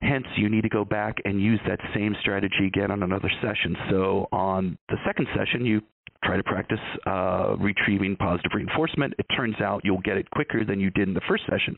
Hence, 0.00 0.26
you 0.36 0.48
need 0.48 0.62
to 0.62 0.68
go 0.68 0.84
back 0.84 1.16
and 1.24 1.40
use 1.40 1.60
that 1.66 1.80
same 1.94 2.14
strategy 2.20 2.66
again 2.66 2.90
on 2.90 3.02
another 3.02 3.30
session. 3.42 3.76
So, 3.90 4.28
on 4.30 4.78
the 4.88 4.96
second 5.04 5.26
session, 5.36 5.66
you 5.66 5.80
try 6.24 6.36
to 6.36 6.42
practice 6.44 6.78
uh, 7.06 7.56
retrieving 7.58 8.16
positive 8.16 8.52
reinforcement. 8.54 9.14
It 9.18 9.26
turns 9.36 9.60
out 9.60 9.82
you'll 9.84 10.00
get 10.00 10.16
it 10.16 10.30
quicker 10.30 10.64
than 10.64 10.78
you 10.78 10.90
did 10.90 11.08
in 11.08 11.14
the 11.14 11.20
first 11.28 11.44
session, 11.50 11.76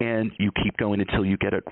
and 0.00 0.32
you 0.38 0.50
keep 0.62 0.76
going 0.76 1.00
until 1.00 1.24
you 1.24 1.36
get 1.36 1.54
it 1.54 1.64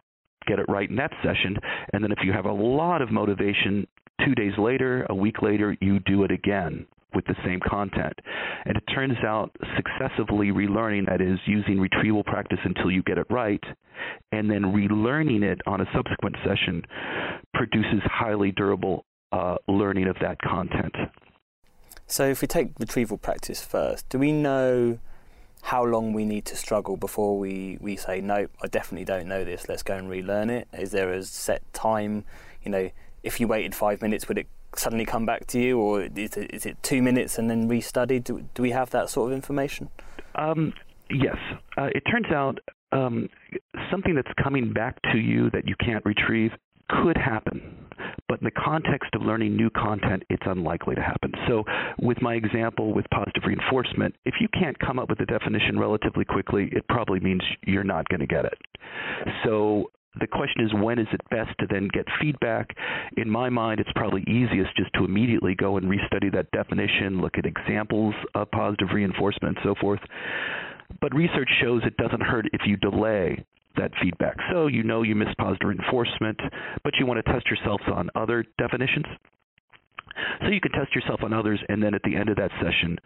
get 0.46 0.60
it 0.60 0.66
right 0.68 0.88
in 0.88 0.94
that 0.94 1.10
session. 1.24 1.56
And 1.92 2.04
then, 2.04 2.12
if 2.12 2.18
you 2.22 2.32
have 2.32 2.44
a 2.44 2.52
lot 2.52 3.02
of 3.02 3.10
motivation, 3.10 3.84
two 4.24 4.34
days 4.36 4.52
later, 4.56 5.06
a 5.10 5.14
week 5.14 5.42
later, 5.42 5.76
you 5.80 5.98
do 6.00 6.22
it 6.22 6.30
again 6.30 6.86
with 7.16 7.24
the 7.24 7.34
same 7.44 7.58
content. 7.66 8.12
And 8.66 8.76
it 8.76 8.84
turns 8.94 9.16
out 9.26 9.50
successively 9.74 10.48
relearning, 10.48 11.06
that 11.08 11.20
is, 11.20 11.38
using 11.46 11.80
retrieval 11.80 12.22
practice 12.22 12.58
until 12.62 12.90
you 12.90 13.02
get 13.02 13.18
it 13.18 13.26
right, 13.30 13.62
and 14.30 14.50
then 14.50 14.62
relearning 14.62 15.42
it 15.42 15.60
on 15.66 15.80
a 15.80 15.86
subsequent 15.94 16.36
session 16.46 16.82
produces 17.54 18.02
highly 18.04 18.52
durable 18.52 19.04
uh, 19.32 19.56
learning 19.66 20.06
of 20.06 20.16
that 20.20 20.40
content. 20.42 20.94
So, 22.06 22.28
if 22.28 22.40
we 22.40 22.46
take 22.46 22.78
retrieval 22.78 23.18
practice 23.18 23.64
first, 23.64 24.08
do 24.10 24.18
we 24.18 24.30
know 24.30 24.98
how 25.62 25.84
long 25.84 26.12
we 26.12 26.24
need 26.24 26.44
to 26.44 26.54
struggle 26.56 26.96
before 26.96 27.38
we, 27.38 27.78
we 27.80 27.96
say, 27.96 28.20
no, 28.20 28.46
I 28.62 28.68
definitely 28.68 29.04
don't 29.04 29.26
know 29.26 29.42
this, 29.42 29.68
let's 29.68 29.82
go 29.82 29.96
and 29.96 30.08
relearn 30.08 30.50
it? 30.50 30.68
Is 30.72 30.92
there 30.92 31.12
a 31.12 31.24
set 31.24 31.62
time? 31.72 32.24
You 32.62 32.70
know, 32.70 32.90
if 33.24 33.40
you 33.40 33.48
waited 33.48 33.74
five 33.74 34.02
minutes, 34.02 34.28
would 34.28 34.38
it 34.38 34.46
suddenly 34.78 35.04
come 35.04 35.26
back 35.26 35.46
to 35.48 35.60
you, 35.60 35.78
or 35.78 36.02
is 36.02 36.36
it, 36.36 36.54
is 36.54 36.66
it 36.66 36.76
two 36.82 37.02
minutes 37.02 37.38
and 37.38 37.50
then 37.50 37.68
restudy? 37.68 38.22
Do, 38.22 38.44
do 38.54 38.62
we 38.62 38.70
have 38.70 38.90
that 38.90 39.10
sort 39.10 39.30
of 39.30 39.36
information? 39.36 39.88
Um, 40.34 40.72
yes. 41.10 41.36
Uh, 41.76 41.88
it 41.94 42.02
turns 42.10 42.32
out 42.32 42.58
um, 42.92 43.28
something 43.90 44.14
that's 44.14 44.32
coming 44.42 44.72
back 44.72 45.00
to 45.12 45.18
you 45.18 45.50
that 45.50 45.66
you 45.66 45.74
can't 45.84 46.04
retrieve 46.04 46.52
could 46.88 47.16
happen. 47.16 47.74
But 48.28 48.40
in 48.40 48.44
the 48.44 48.50
context 48.50 49.10
of 49.14 49.22
learning 49.22 49.56
new 49.56 49.70
content, 49.70 50.22
it's 50.28 50.42
unlikely 50.46 50.94
to 50.96 51.02
happen. 51.02 51.32
So, 51.48 51.64
with 52.00 52.20
my 52.20 52.34
example 52.34 52.92
with 52.92 53.06
positive 53.10 53.42
reinforcement, 53.46 54.14
if 54.24 54.34
you 54.40 54.48
can't 54.48 54.78
come 54.78 54.98
up 54.98 55.08
with 55.08 55.20
a 55.20 55.26
definition 55.26 55.78
relatively 55.78 56.24
quickly, 56.24 56.68
it 56.72 56.86
probably 56.88 57.20
means 57.20 57.42
you're 57.66 57.84
not 57.84 58.08
going 58.08 58.20
to 58.20 58.26
get 58.26 58.44
it. 58.44 58.58
So, 59.44 59.90
the 60.18 60.26
question 60.26 60.64
is 60.64 60.72
when 60.74 60.98
is 60.98 61.06
it 61.12 61.20
best 61.30 61.50
to 61.60 61.66
then 61.68 61.88
get 61.92 62.06
feedback? 62.20 62.74
In 63.16 63.30
my 63.30 63.48
mind, 63.48 63.80
it's 63.80 63.90
probably 63.94 64.22
easiest 64.22 64.76
just 64.76 64.92
to 64.94 65.04
immediately 65.04 65.54
go 65.54 65.76
and 65.76 65.86
restudy 65.86 66.32
that 66.32 66.50
definition, 66.52 67.20
look 67.20 67.36
at 67.36 67.44
examples 67.44 68.14
of 68.34 68.50
positive 68.50 68.88
reinforcement, 68.92 69.56
and 69.56 69.64
so 69.64 69.74
forth. 69.80 70.00
But 71.00 71.14
research 71.14 71.48
shows 71.60 71.82
it 71.84 71.96
doesn't 71.96 72.22
hurt 72.22 72.46
if 72.52 72.62
you 72.66 72.76
delay 72.76 73.44
that 73.76 73.90
feedback. 74.00 74.36
So 74.50 74.68
you 74.68 74.82
know 74.82 75.02
you 75.02 75.14
missed 75.14 75.36
positive 75.36 75.68
reinforcement, 75.68 76.40
but 76.82 76.94
you 76.98 77.06
want 77.06 77.24
to 77.24 77.32
test 77.32 77.46
yourselves 77.46 77.84
on 77.92 78.08
other 78.14 78.44
definitions. 78.58 79.04
So 80.40 80.48
you 80.48 80.60
can 80.60 80.72
test 80.72 80.94
yourself 80.94 81.20
on 81.22 81.34
others, 81.34 81.60
and 81.68 81.82
then 81.82 81.94
at 81.94 82.02
the 82.04 82.16
end 82.16 82.30
of 82.30 82.36
that 82.36 82.50
session, 82.62 82.96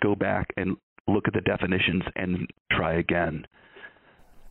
go 0.00 0.16
back 0.16 0.48
and 0.56 0.76
look 1.06 1.28
at 1.28 1.34
the 1.34 1.40
definitions 1.42 2.02
and 2.16 2.46
try 2.72 2.94
again 2.94 3.46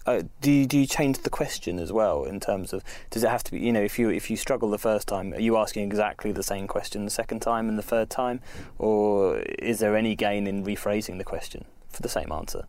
uh, 0.08 0.24
do 0.40 0.50
you, 0.50 0.66
do 0.66 0.80
you 0.80 0.88
change 0.88 1.20
the 1.20 1.30
question 1.30 1.80
as 1.80 1.92
well 1.92 2.24
in 2.24 2.40
terms 2.40 2.72
of 2.72 2.84
does 3.10 3.24
it 3.24 3.30
have 3.30 3.44
to 3.44 3.52
be 3.52 3.60
you 3.60 3.74
know 3.74 3.82
if 3.82 4.00
you 4.00 4.10
if 4.10 4.30
you 4.32 4.38
struggle 4.38 4.70
the 4.70 4.78
first 4.78 5.08
time 5.08 5.34
are 5.34 5.40
you 5.40 5.58
asking 5.58 5.86
exactly 5.86 6.32
the 6.32 6.42
same 6.44 6.66
question 6.66 7.04
the 7.04 7.12
second 7.12 7.42
time 7.42 7.68
and 7.68 7.78
the 7.78 7.84
third 7.84 8.10
time? 8.10 8.40
Or 8.80 9.40
is 9.60 9.80
there 9.80 9.96
any 9.96 10.16
gain 10.16 10.48
in 10.48 10.64
rephrasing 10.64 11.18
the 11.18 11.26
question 11.26 11.66
for 11.90 12.02
the 12.02 12.10
same 12.10 12.32
answer? 12.32 12.66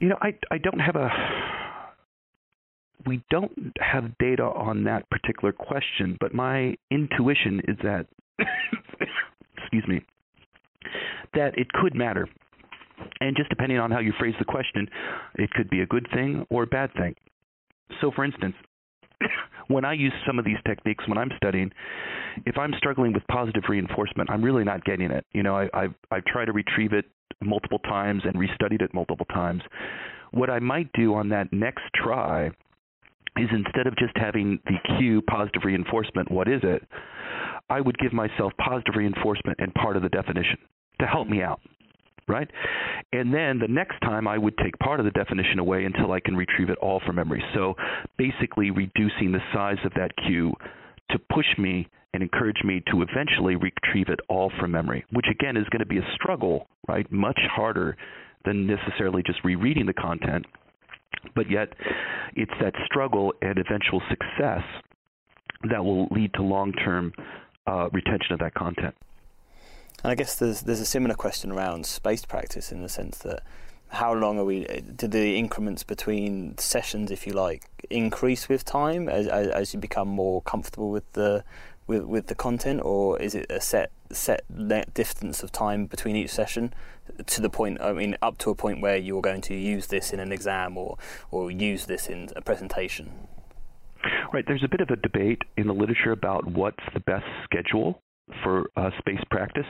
You 0.00 0.08
know 0.08 0.18
i 0.20 0.34
i 0.50 0.58
don't 0.58 0.80
have 0.80 0.96
a 0.96 1.08
we 3.06 3.22
don't 3.30 3.72
have 3.78 4.18
data 4.18 4.42
on 4.42 4.84
that 4.84 5.08
particular 5.10 5.52
question 5.52 6.16
but 6.20 6.34
my 6.34 6.76
intuition 6.90 7.62
is 7.68 7.76
that 7.82 8.06
excuse 9.56 9.86
me 9.86 10.02
that 11.34 11.56
it 11.56 11.72
could 11.72 11.94
matter 11.94 12.28
and 13.20 13.36
just 13.36 13.48
depending 13.48 13.78
on 13.78 13.90
how 13.90 14.00
you 14.00 14.12
phrase 14.18 14.34
the 14.38 14.44
question, 14.44 14.88
it 15.36 15.50
could 15.50 15.70
be 15.70 15.80
a 15.80 15.86
good 15.86 16.06
thing 16.12 16.46
or 16.50 16.64
a 16.64 16.66
bad 16.66 16.92
thing. 16.94 17.14
So, 18.00 18.10
for 18.14 18.24
instance, 18.24 18.54
when 19.68 19.84
I 19.84 19.92
use 19.92 20.12
some 20.26 20.38
of 20.38 20.44
these 20.44 20.58
techniques 20.66 21.06
when 21.08 21.18
I'm 21.18 21.30
studying, 21.36 21.70
if 22.46 22.56
I'm 22.58 22.72
struggling 22.78 23.12
with 23.12 23.26
positive 23.28 23.64
reinforcement, 23.68 24.30
I'm 24.30 24.42
really 24.42 24.64
not 24.64 24.84
getting 24.84 25.10
it. 25.10 25.24
You 25.32 25.42
know, 25.42 25.56
I, 25.56 25.68
I've 25.74 25.94
I've 26.10 26.24
tried 26.24 26.46
to 26.46 26.52
retrieve 26.52 26.92
it 26.92 27.06
multiple 27.42 27.78
times 27.80 28.22
and 28.24 28.34
restudied 28.34 28.82
it 28.82 28.92
multiple 28.94 29.26
times. 29.26 29.62
What 30.32 30.50
I 30.50 30.58
might 30.58 30.90
do 30.92 31.14
on 31.14 31.28
that 31.30 31.52
next 31.52 31.84
try 31.94 32.48
is 33.36 33.48
instead 33.52 33.86
of 33.86 33.96
just 33.96 34.16
having 34.16 34.58
the 34.64 34.96
cue 34.98 35.22
positive 35.22 35.62
reinforcement, 35.64 36.30
what 36.30 36.48
is 36.48 36.60
it? 36.62 36.82
I 37.70 37.80
would 37.80 37.96
give 37.98 38.12
myself 38.12 38.52
positive 38.58 38.94
reinforcement 38.96 39.58
and 39.60 39.72
part 39.74 39.96
of 39.96 40.02
the 40.02 40.08
definition 40.08 40.58
to 41.00 41.06
help 41.06 41.28
me 41.28 41.42
out 41.42 41.60
right? 42.28 42.50
And 43.12 43.32
then 43.32 43.58
the 43.58 43.68
next 43.68 43.98
time 44.00 44.28
I 44.28 44.38
would 44.38 44.56
take 44.58 44.78
part 44.78 45.00
of 45.00 45.06
the 45.06 45.12
definition 45.12 45.58
away 45.58 45.84
until 45.84 46.12
I 46.12 46.20
can 46.20 46.36
retrieve 46.36 46.70
it 46.70 46.78
all 46.78 47.00
from 47.04 47.16
memory. 47.16 47.42
So 47.54 47.74
basically 48.16 48.70
reducing 48.70 49.32
the 49.32 49.40
size 49.52 49.78
of 49.84 49.92
that 49.94 50.10
cue 50.26 50.52
to 51.10 51.18
push 51.32 51.46
me 51.56 51.88
and 52.14 52.22
encourage 52.22 52.62
me 52.64 52.82
to 52.90 53.02
eventually 53.02 53.56
retrieve 53.56 54.08
it 54.08 54.20
all 54.28 54.50
from 54.58 54.70
memory, 54.72 55.04
which 55.12 55.26
again 55.30 55.56
is 55.56 55.64
going 55.70 55.80
to 55.80 55.86
be 55.86 55.98
a 55.98 56.14
struggle, 56.14 56.66
right? 56.86 57.10
Much 57.12 57.38
harder 57.50 57.96
than 58.44 58.66
necessarily 58.66 59.22
just 59.26 59.38
rereading 59.44 59.86
the 59.86 59.92
content. 59.92 60.44
But 61.34 61.50
yet, 61.50 61.68
it's 62.34 62.52
that 62.60 62.74
struggle 62.86 63.32
and 63.42 63.58
eventual 63.58 64.00
success 64.08 64.62
that 65.70 65.84
will 65.84 66.06
lead 66.10 66.32
to 66.34 66.42
long 66.42 66.72
term 66.72 67.12
uh, 67.66 67.88
retention 67.92 68.32
of 68.32 68.38
that 68.38 68.54
content. 68.54 68.94
And 70.02 70.12
I 70.12 70.14
guess 70.14 70.36
there's 70.36 70.62
there's 70.62 70.80
a 70.80 70.86
similar 70.86 71.14
question 71.14 71.50
around 71.50 71.86
spaced 71.86 72.28
practice 72.28 72.70
in 72.70 72.82
the 72.82 72.88
sense 72.88 73.18
that 73.18 73.42
how 73.88 74.12
long 74.12 74.38
are 74.38 74.44
we? 74.44 74.64
Do 74.96 75.08
the 75.08 75.36
increments 75.36 75.82
between 75.82 76.56
sessions, 76.58 77.10
if 77.10 77.26
you 77.26 77.32
like, 77.32 77.64
increase 77.90 78.48
with 78.48 78.64
time 78.64 79.08
as 79.08 79.26
as, 79.26 79.74
you 79.74 79.80
become 79.80 80.08
more 80.08 80.42
comfortable 80.42 80.90
with 80.90 81.10
the 81.14 81.42
with 81.86 82.02
with 82.04 82.26
the 82.26 82.34
content, 82.34 82.82
or 82.84 83.20
is 83.20 83.34
it 83.34 83.46
a 83.50 83.60
set 83.60 83.90
set 84.10 84.42
distance 84.94 85.42
of 85.42 85.52
time 85.52 85.86
between 85.86 86.16
each 86.16 86.30
session 86.30 86.74
to 87.26 87.40
the 87.40 87.50
point? 87.50 87.80
I 87.80 87.92
mean, 87.92 88.16
up 88.20 88.38
to 88.38 88.50
a 88.50 88.54
point 88.54 88.80
where 88.80 88.96
you're 88.96 89.22
going 89.22 89.40
to 89.42 89.54
use 89.54 89.86
this 89.86 90.12
in 90.12 90.20
an 90.20 90.32
exam 90.32 90.76
or 90.76 90.98
or 91.30 91.50
use 91.50 91.86
this 91.86 92.08
in 92.08 92.28
a 92.36 92.42
presentation. 92.42 93.12
Right. 94.32 94.44
There's 94.46 94.62
a 94.62 94.68
bit 94.68 94.80
of 94.80 94.90
a 94.90 94.96
debate 94.96 95.42
in 95.56 95.66
the 95.66 95.72
literature 95.72 96.12
about 96.12 96.46
what's 96.46 96.84
the 96.94 97.00
best 97.00 97.26
schedule 97.44 98.00
for 98.42 98.70
uh, 98.76 98.90
space 98.98 99.20
practice. 99.30 99.66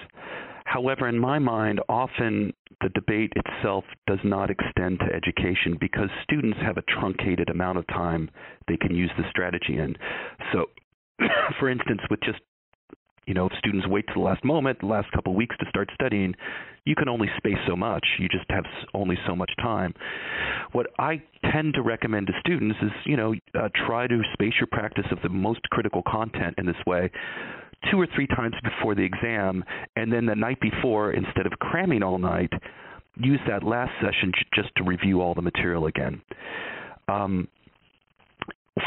However, 0.65 1.09
in 1.09 1.19
my 1.19 1.39
mind, 1.39 1.81
often 1.89 2.53
the 2.83 2.91
debate 2.91 3.33
itself 3.37 3.85
does 4.07 4.19
not 4.23 4.51
extend 4.51 5.01
to 5.01 5.07
education 5.07 5.79
because 5.81 6.11
students 6.23 6.59
have 6.61 6.77
a 6.77 6.83
truncated 6.83 7.49
amount 7.49 7.79
of 7.79 7.87
time 7.89 8.31
they 8.69 8.77
can 8.77 8.95
use 8.95 9.11
the 9.17 9.25
strategy 9.31 9.79
in. 9.79 9.97
So, 10.53 10.67
for 11.59 11.71
instance, 11.71 12.01
with 12.11 12.21
just 12.21 12.41
you 13.29 13.35
know, 13.35 13.45
if 13.45 13.53
students 13.59 13.87
wait 13.87 14.07
to 14.07 14.15
the 14.15 14.21
last 14.21 14.43
moment, 14.43 14.81
the 14.81 14.87
last 14.87 15.13
couple 15.13 15.33
of 15.33 15.37
weeks 15.37 15.55
to 15.61 15.67
start 15.69 15.91
studying, 15.93 16.35
you 16.87 16.95
can 16.95 17.11
only 17.11 17.29
space 17.37 17.59
so 17.67 17.77
much. 17.77 18.03
You 18.19 18.27
just 18.27 18.47
have 18.49 18.65
only 18.95 19.19
so 19.27 19.37
much 19.37 19.51
time. 19.61 19.93
What 20.73 20.87
I 20.99 21.23
tend 21.53 21.75
to 21.75 21.83
recommend 21.83 22.29
to 22.29 22.33
students 22.41 22.79
is, 22.81 22.91
you 23.05 23.19
know, 23.19 23.35
uh, 23.55 23.69
try 23.87 24.07
to 24.07 24.23
space 24.33 24.55
your 24.59 24.67
practice 24.73 25.05
of 25.13 25.19
the 25.23 25.29
most 25.29 25.61
critical 25.71 26.03
content 26.07 26.55
in 26.57 26.65
this 26.65 26.77
way 26.87 27.11
two 27.91 28.01
or 28.01 28.07
three 28.15 28.27
times 28.27 28.55
before 28.63 28.95
the 28.95 29.03
exam, 29.03 29.65
and 29.97 30.13
then 30.13 30.27
the 30.27 30.35
night 30.35 30.61
before, 30.61 31.13
instead 31.13 31.47
of 31.47 31.53
cramming 31.61 32.03
all 32.03 32.19
night, 32.19 32.53
use 33.17 33.41
that 33.49 33.63
last 33.63 33.93
session 34.01 34.33
just 34.55 34.69
to 34.77 34.85
review 34.85 35.21
all 35.21 35.35
the 35.35 35.43
material 35.43 35.87
again. 35.87 36.21
Um, 37.09 37.49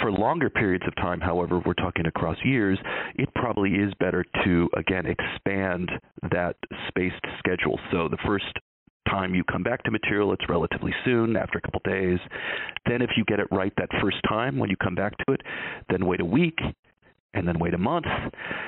for 0.01 0.12
longer 0.12 0.50
periods 0.50 0.86
of 0.88 0.95
time, 0.95 1.19
however, 1.19 1.62
we're 1.65 1.74
talking 1.74 2.05
across 2.05 2.38
years, 2.45 2.79
it 3.15 3.27
probably 3.36 3.71
is 3.71 3.93
better 4.00 4.24
to, 4.43 4.69
again, 4.77 5.05
expand 5.05 5.91
that 6.31 6.55
spaced 6.88 7.25
schedule. 7.39 7.79
So 7.91 8.07
the 8.07 8.17
first 8.25 8.45
time 9.10 9.36
you 9.36 9.43
come 9.43 9.63
back 9.63 9.83
to 9.83 9.91
material, 9.91 10.31
it's 10.31 10.48
relatively 10.48 10.93
soon, 11.03 11.36
after 11.36 11.57
a 11.57 11.62
couple 11.62 11.81
days. 11.83 12.19
Then, 12.88 13.01
if 13.01 13.10
you 13.17 13.25
get 13.25 13.39
it 13.39 13.48
right 13.51 13.74
that 13.77 13.89
first 14.01 14.17
time 14.29 14.57
when 14.57 14.69
you 14.69 14.77
come 14.77 14.95
back 14.95 15.13
to 15.17 15.33
it, 15.33 15.41
then 15.89 16.05
wait 16.05 16.21
a 16.21 16.25
week, 16.25 16.57
and 17.34 17.48
then 17.48 17.60
wait 17.60 17.74
a 17.74 17.78
month. 17.78 18.06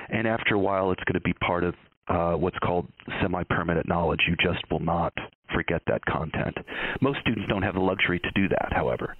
And 0.10 0.28
after 0.28 0.56
a 0.56 0.60
while, 0.60 0.92
it's 0.92 1.04
going 1.04 1.16
to 1.16 1.22
be 1.22 1.34
part 1.34 1.64
of 1.64 1.76
uh, 2.08 2.34
what's 2.34 2.58
called 2.60 2.88
semi 3.22 3.44
permanent 3.44 3.88
knowledge. 3.88 4.22
You 4.28 4.36
just 4.36 4.64
will 4.70 4.80
not 4.80 5.14
forget 5.54 5.82
that 5.88 6.06
content. 6.06 6.58
Most 7.02 7.20
students 7.22 7.48
don't 7.48 7.64
have 7.64 7.76
the 7.76 7.82
luxury 7.82 8.20
to 8.20 8.32
do 8.36 8.48
that, 8.50 8.70
however. 8.72 9.16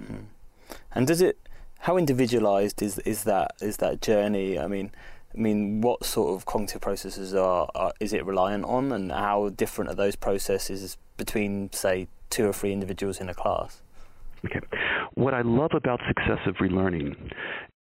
Mm. 0.00 0.24
And 0.94 1.06
does 1.06 1.20
it? 1.20 1.38
How 1.80 1.98
individualized 1.98 2.82
is 2.82 2.98
is 3.00 3.24
that 3.24 3.52
is 3.60 3.76
that 3.78 4.00
journey? 4.00 4.58
I 4.58 4.66
mean, 4.66 4.90
I 5.34 5.38
mean, 5.38 5.82
what 5.82 6.04
sort 6.04 6.34
of 6.34 6.46
cognitive 6.46 6.80
processes 6.80 7.34
are, 7.34 7.68
are 7.74 7.92
is 8.00 8.12
it 8.12 8.24
reliant 8.24 8.64
on, 8.64 8.92
and 8.92 9.12
how 9.12 9.50
different 9.50 9.90
are 9.90 9.94
those 9.94 10.16
processes 10.16 10.96
between, 11.16 11.70
say, 11.72 12.08
two 12.30 12.46
or 12.46 12.52
three 12.52 12.72
individuals 12.72 13.20
in 13.20 13.28
a 13.28 13.34
class? 13.34 13.82
Okay. 14.44 14.60
What 15.14 15.34
I 15.34 15.42
love 15.42 15.72
about 15.74 16.00
successive 16.06 16.56
relearning 16.56 17.32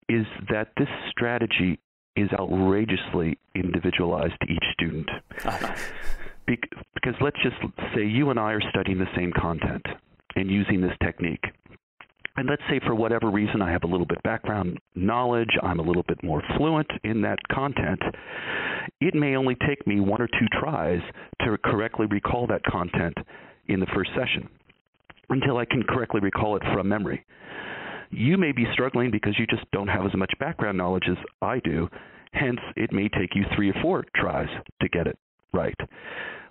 is 0.08 0.26
that 0.50 0.68
this 0.76 0.88
strategy 1.10 1.78
is 2.16 2.28
outrageously 2.38 3.38
individualized 3.54 4.34
to 4.40 4.52
each 4.52 4.64
student. 4.72 5.08
because 6.46 7.14
let's 7.20 7.36
just 7.42 7.56
say 7.94 8.04
you 8.04 8.30
and 8.30 8.38
I 8.38 8.52
are 8.52 8.62
studying 8.70 8.98
the 8.98 9.06
same 9.16 9.32
content 9.32 9.84
and 10.36 10.50
using 10.50 10.80
this 10.80 10.92
technique. 11.02 11.44
And 12.36 12.48
let's 12.48 12.62
say 12.70 12.80
for 12.86 12.94
whatever 12.94 13.30
reason 13.30 13.60
I 13.60 13.70
have 13.70 13.84
a 13.84 13.86
little 13.86 14.06
bit 14.06 14.22
background 14.22 14.78
knowledge, 14.94 15.50
I'm 15.62 15.80
a 15.80 15.82
little 15.82 16.04
bit 16.08 16.22
more 16.22 16.42
fluent 16.56 16.90
in 17.04 17.20
that 17.22 17.38
content. 17.52 18.00
It 19.00 19.14
may 19.14 19.36
only 19.36 19.56
take 19.66 19.86
me 19.86 20.00
one 20.00 20.22
or 20.22 20.28
two 20.28 20.46
tries 20.58 21.00
to 21.44 21.58
correctly 21.64 22.06
recall 22.06 22.46
that 22.46 22.62
content 22.64 23.16
in 23.68 23.80
the 23.80 23.86
first 23.94 24.10
session 24.16 24.48
until 25.28 25.58
I 25.58 25.66
can 25.66 25.82
correctly 25.82 26.20
recall 26.20 26.56
it 26.56 26.62
from 26.72 26.88
memory. 26.88 27.24
You 28.12 28.38
may 28.38 28.52
be 28.52 28.66
struggling 28.72 29.10
because 29.10 29.38
you 29.38 29.46
just 29.46 29.68
don't 29.72 29.88
have 29.88 30.06
as 30.06 30.14
much 30.14 30.32
background 30.38 30.78
knowledge 30.78 31.08
as 31.10 31.16
I 31.40 31.60
do. 31.60 31.88
Hence, 32.32 32.60
it 32.76 32.92
may 32.92 33.08
take 33.08 33.34
you 33.34 33.44
three 33.54 33.70
or 33.70 33.82
four 33.82 34.04
tries 34.14 34.48
to 34.80 34.88
get 34.88 35.06
it 35.06 35.18
right. 35.52 35.76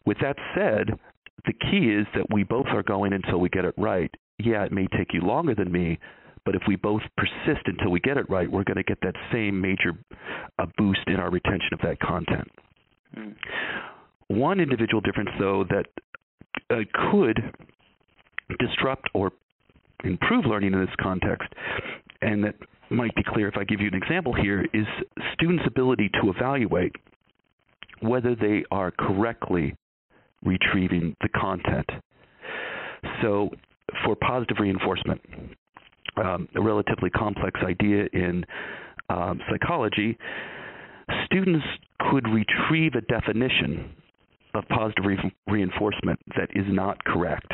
With 0.06 0.18
that 0.22 0.36
said, 0.56 1.00
the 1.46 1.54
key 1.54 1.90
is 1.90 2.06
that 2.16 2.28
we 2.32 2.44
both 2.44 2.68
are 2.68 2.84
going 2.84 3.14
until 3.14 3.40
we 3.40 3.50
get 3.50 3.66
it 3.66 3.74
right 3.78 4.12
yeah, 4.46 4.64
it 4.64 4.72
may 4.72 4.88
take 4.98 5.14
you 5.14 5.22
longer 5.22 5.56
than 5.56 5.72
me, 5.72 6.00
but 6.46 6.56
if 6.56 6.62
we 6.68 6.76
both 6.76 7.02
persist 7.18 7.66
until 7.66 7.92
we 7.92 8.00
get 8.00 8.18
it 8.18 8.30
right, 8.30 8.52
we're 8.52 8.64
going 8.64 8.78
to 8.78 8.84
get 8.84 9.00
that 9.02 9.16
same 9.32 9.60
major 9.60 9.94
uh, 10.60 10.66
boost 10.78 11.02
in 11.08 11.16
our 11.16 11.30
retention 11.30 11.70
of 11.74 11.80
that 11.84 12.00
content. 12.00 12.48
Mm. 13.16 13.36
One 14.28 14.60
individual 14.60 15.02
difference, 15.02 15.30
though, 15.40 15.66
that 15.70 15.86
uh, 16.70 16.84
could 17.12 17.54
disrupt 18.60 19.10
or 19.14 19.32
improve 20.04 20.46
learning 20.46 20.74
in 20.74 20.80
this 20.80 20.96
context, 21.02 21.48
and 22.22 22.44
that 22.44 22.56
might 22.90 23.16
be 23.16 23.24
clear 23.24 23.48
if 23.48 23.58
I 23.58 23.64
give 23.64 23.80
you 23.80 23.88
an 23.88 23.96
example 23.96 24.34
here, 24.34 24.66
is 24.74 24.86
students' 25.34 25.64
ability 25.66 26.10
to 26.22 26.30
evaluate 26.30 26.94
whether 28.02 28.36
they 28.36 28.64
are 28.72 28.92
correctly 28.92 29.76
retrieving 30.44 31.16
the 31.22 31.30
content. 31.30 31.86
So 33.22 33.50
for 34.06 34.16
positive 34.16 34.58
reinforcement, 34.60 35.22
um, 36.18 36.48
a 36.56 36.62
relatively 36.62 37.10
complex 37.12 37.60
idea 37.66 38.08
in 38.14 38.44
um, 39.10 39.40
psychology, 39.50 40.18
students 41.26 41.66
could 42.10 42.26
retrieve 42.28 42.94
a 42.96 43.02
definition 43.02 43.92
of 44.54 44.64
positive 44.70 45.06
re- 45.06 45.36
reinforcement 45.48 46.20
that 46.36 46.50
is 46.54 46.66
not 46.68 47.04
correct. 47.06 47.52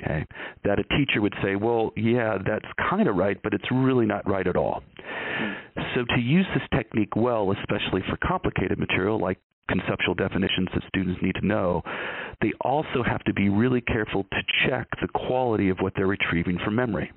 Okay, 0.00 0.24
that 0.64 0.78
a 0.78 0.84
teacher 0.96 1.20
would 1.20 1.34
say, 1.42 1.56
"Well, 1.56 1.92
yeah, 1.96 2.38
that's 2.38 2.66
kind 2.88 3.08
of 3.08 3.16
right, 3.16 3.38
but 3.42 3.52
it's 3.52 3.70
really 3.70 4.06
not 4.06 4.28
right 4.28 4.46
at 4.46 4.56
all." 4.56 4.82
So 5.94 6.04
to 6.04 6.20
use 6.20 6.46
this 6.54 6.62
technique 6.74 7.16
well, 7.16 7.52
especially 7.52 8.02
for 8.02 8.16
complicated 8.16 8.78
material 8.78 9.18
like 9.18 9.38
conceptual 9.68 10.14
definitions 10.14 10.68
that 10.74 10.82
students 10.88 11.20
need 11.22 11.34
to 11.36 11.46
know, 11.46 11.82
they 12.40 12.52
also 12.62 13.02
have 13.02 13.22
to 13.24 13.34
be 13.34 13.48
really 13.48 13.80
careful 13.82 14.24
to 14.24 14.42
check 14.66 14.88
the 15.00 15.08
quality 15.08 15.68
of 15.68 15.78
what 15.80 15.92
they're 15.94 16.06
retrieving 16.06 16.58
from 16.64 16.74
memory. 16.74 17.12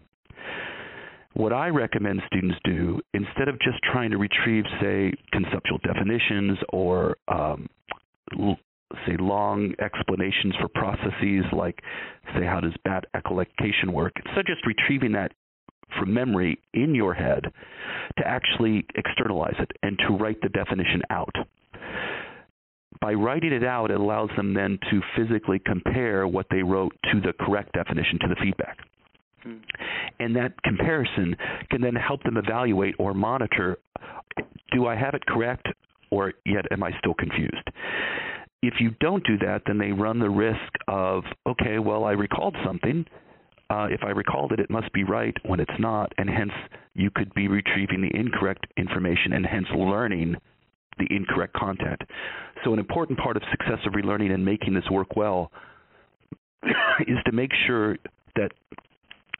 What 1.34 1.54
I 1.54 1.70
recommend 1.70 2.22
students 2.28 2.58
do, 2.66 3.00
instead 3.14 3.48
of 3.48 3.58
just 3.62 3.82
trying 3.84 4.12
to 4.12 4.18
retrieve, 4.18 4.66
say, 4.82 5.14
conceptual 5.32 5.78
definitions 5.84 6.58
or, 6.74 7.18
um, 7.30 7.70
say, 9.06 9.16
long 9.18 9.74
explanations 9.80 10.56
for 10.60 10.68
processes 10.68 11.46
like, 11.52 11.82
say, 12.36 12.46
how 12.46 12.60
does 12.60 12.74
bat 12.84 13.06
echolocation 13.16 13.92
work, 13.92 14.14
instead 14.18 14.40
of 14.40 14.46
just 14.46 14.66
retrieving 14.66 15.12
that 15.14 15.34
from 15.98 16.14
memory 16.14 16.60
in 16.74 16.96
your 16.96 17.14
head, 17.14 17.44
to 18.18 18.28
actually 18.28 18.86
externalize 18.96 19.56
it 19.60 19.72
and 19.84 19.98
to 20.08 20.16
write 20.16 20.42
the 20.42 20.50
definition 20.50 21.02
out 21.10 21.36
by 23.02 23.14
writing 23.14 23.52
it 23.52 23.64
out, 23.64 23.90
it 23.90 24.00
allows 24.00 24.30
them 24.38 24.54
then 24.54 24.78
to 24.92 25.02
physically 25.18 25.60
compare 25.60 26.28
what 26.28 26.46
they 26.52 26.62
wrote 26.62 26.94
to 27.12 27.20
the 27.20 27.34
correct 27.40 27.74
definition, 27.74 28.20
to 28.20 28.28
the 28.28 28.36
feedback. 28.36 28.78
Hmm. 29.44 29.58
And 30.20 30.36
that 30.36 30.62
comparison 30.64 31.36
can 31.70 31.82
then 31.82 31.96
help 31.96 32.24
them 32.24 32.38
evaluate 32.38 32.96
or 33.00 33.14
monitor 33.14 33.80
do 34.72 34.88
I 34.88 34.96
have 34.96 35.16
it 35.16 35.26
correct 35.26 35.68
or 36.12 36.34
yet 36.46 36.66
am 36.72 36.84
I 36.84 36.92
still 37.00 37.14
confused? 37.14 37.70
If 38.62 38.76
you 38.80 38.92
don't 39.00 39.26
do 39.26 39.38
that, 39.40 39.64
then 39.66 39.78
they 39.78 39.92
run 39.92 40.20
the 40.20 40.30
risk 40.30 40.60
of, 40.88 41.24
okay, 41.48 41.80
well, 41.80 42.04
I 42.04 42.12
recalled 42.12 42.56
something. 42.66 43.06
Uh, 43.70 43.88
if 43.90 44.02
I 44.04 44.10
recalled 44.10 44.52
it, 44.52 44.60
it 44.60 44.70
must 44.70 44.92
be 44.94 45.04
right 45.04 45.36
when 45.46 45.60
it's 45.60 45.72
not, 45.80 46.12
and 46.18 46.30
hence 46.30 46.52
you 46.94 47.10
could 47.10 47.34
be 47.34 47.48
retrieving 47.48 48.02
the 48.02 48.16
incorrect 48.18 48.68
information 48.78 49.34
and 49.34 49.46
hence 49.46 49.68
learning 49.76 50.36
the 51.00 51.08
incorrect 51.10 51.54
content. 51.54 52.02
So, 52.64 52.74
an 52.74 52.80
important 52.80 53.18
part 53.18 53.38
of 53.38 53.44
successive 53.50 53.94
relearning 53.94 54.34
and 54.34 54.44
making 54.44 54.74
this 54.74 54.84
work 54.92 55.16
well 55.16 55.52
is 57.08 57.18
to 57.26 57.32
make 57.32 57.52
sure 57.66 57.98
that 58.36 58.52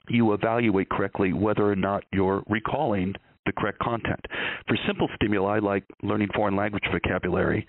you 0.08 0.34
evaluate 0.34 0.90
correctly 0.90 1.34
whether 1.34 1.70
or 1.70 1.76
not 1.76 2.04
you're 2.12 2.44
recalling 2.50 3.14
the 3.46 3.52
correct 3.52 3.80
content. 3.80 4.24
For 4.68 4.78
simple 4.88 5.10
stimuli 5.16 5.60
like 5.60 5.84
learning 6.04 6.30
foreign 6.34 6.56
language 6.56 6.84
vocabulary, 6.92 7.68